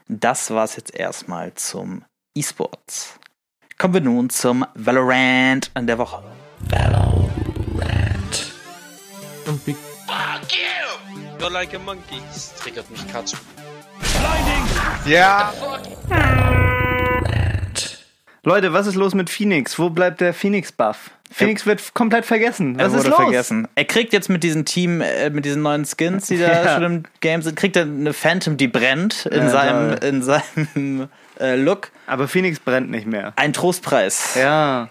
[0.09, 2.05] Das war's jetzt erstmal zum
[2.35, 3.19] E-Sports.
[3.77, 6.23] Kommen wir nun zum Valorant an der Woche.
[6.71, 8.53] Valorant.
[9.45, 11.39] Fuck you!
[11.39, 12.21] You're like a monkey.
[12.29, 13.37] Das triggert mich Katsu.
[13.99, 15.13] Blinding!
[15.13, 15.53] Ja!
[18.47, 19.77] Leute, was ist los mit Phoenix?
[19.77, 21.11] Wo bleibt der Phoenix-Buff?
[21.33, 22.77] Phoenix wird komplett vergessen.
[22.79, 23.17] Was er wurde ist los?
[23.17, 23.69] vergessen.
[23.75, 26.75] Er kriegt jetzt mit diesem Team, äh, mit diesen neuen Skins, die da ja.
[26.75, 31.09] schon im Game sind, kriegt er eine Phantom, die brennt in ja, seinem, in seinem
[31.41, 31.91] äh, Look.
[32.07, 33.33] Aber Phoenix brennt nicht mehr.
[33.35, 34.37] Ein Trostpreis.
[34.37, 34.91] Ja.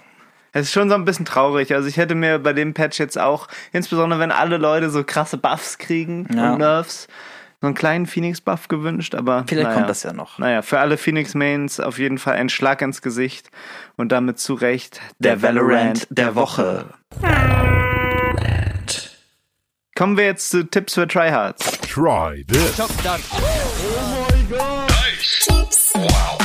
[0.51, 1.73] Es ist schon so ein bisschen traurig.
[1.73, 5.37] Also ich hätte mir bei dem Patch jetzt auch, insbesondere wenn alle Leute so krasse
[5.37, 6.51] Buffs kriegen ja.
[6.51, 7.07] und Nerfs,
[7.65, 9.43] so einen kleinen Phoenix-Buff gewünscht, aber.
[9.47, 9.75] Vielleicht naja.
[9.75, 10.37] kommt das ja noch.
[10.37, 13.49] Naja, für alle Phoenix-Mains auf jeden Fall ein Schlag ins Gesicht
[13.95, 16.85] und damit zu Recht der, der Valorant der Woche.
[19.95, 21.79] Kommen wir jetzt zu Tipps für Tryhards.
[21.81, 22.79] Try this.
[22.79, 22.87] Oh
[24.29, 24.87] my god.
[24.89, 25.47] Nice.
[25.47, 26.44] Tipps wow.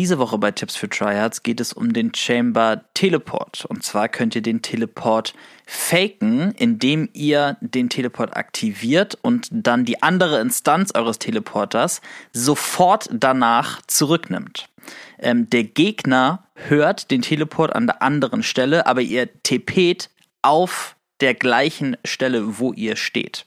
[0.00, 3.66] Diese Woche bei Tipps für Tryhards geht es um den Chamber Teleport.
[3.66, 5.34] Und zwar könnt ihr den Teleport
[5.66, 12.00] faken, indem ihr den Teleport aktiviert und dann die andere Instanz eures Teleporters
[12.32, 14.70] sofort danach zurücknimmt.
[15.18, 20.08] Ähm, der Gegner hört den Teleport an der anderen Stelle, aber ihr TPt
[20.40, 23.44] auf der gleichen Stelle, wo ihr steht.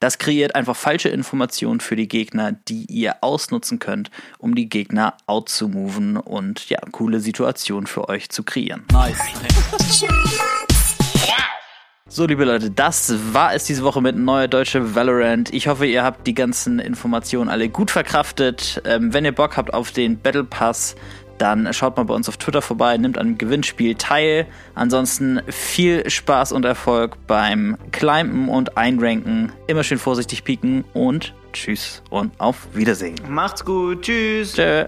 [0.00, 5.14] Das kreiert einfach falsche Informationen für die Gegner, die ihr ausnutzen könnt, um die Gegner
[5.26, 8.84] out zu moven und ja, coole Situationen für euch zu kreieren.
[8.92, 9.18] Nice.
[12.08, 15.52] So, liebe Leute, das war es diese Woche mit Neue Deutsche Valorant.
[15.52, 18.80] Ich hoffe, ihr habt die ganzen Informationen alle gut verkraftet.
[18.84, 20.94] Ähm, wenn ihr Bock habt auf den Battle Pass,
[21.38, 24.46] dann schaut mal bei uns auf Twitter vorbei, nimmt an dem Gewinnspiel teil.
[24.74, 29.52] Ansonsten viel Spaß und Erfolg beim Climben und Einranken.
[29.66, 33.16] Immer schön vorsichtig pieken und tschüss und auf Wiedersehen.
[33.28, 34.54] Macht's gut, tschüss.
[34.54, 34.86] Tschö.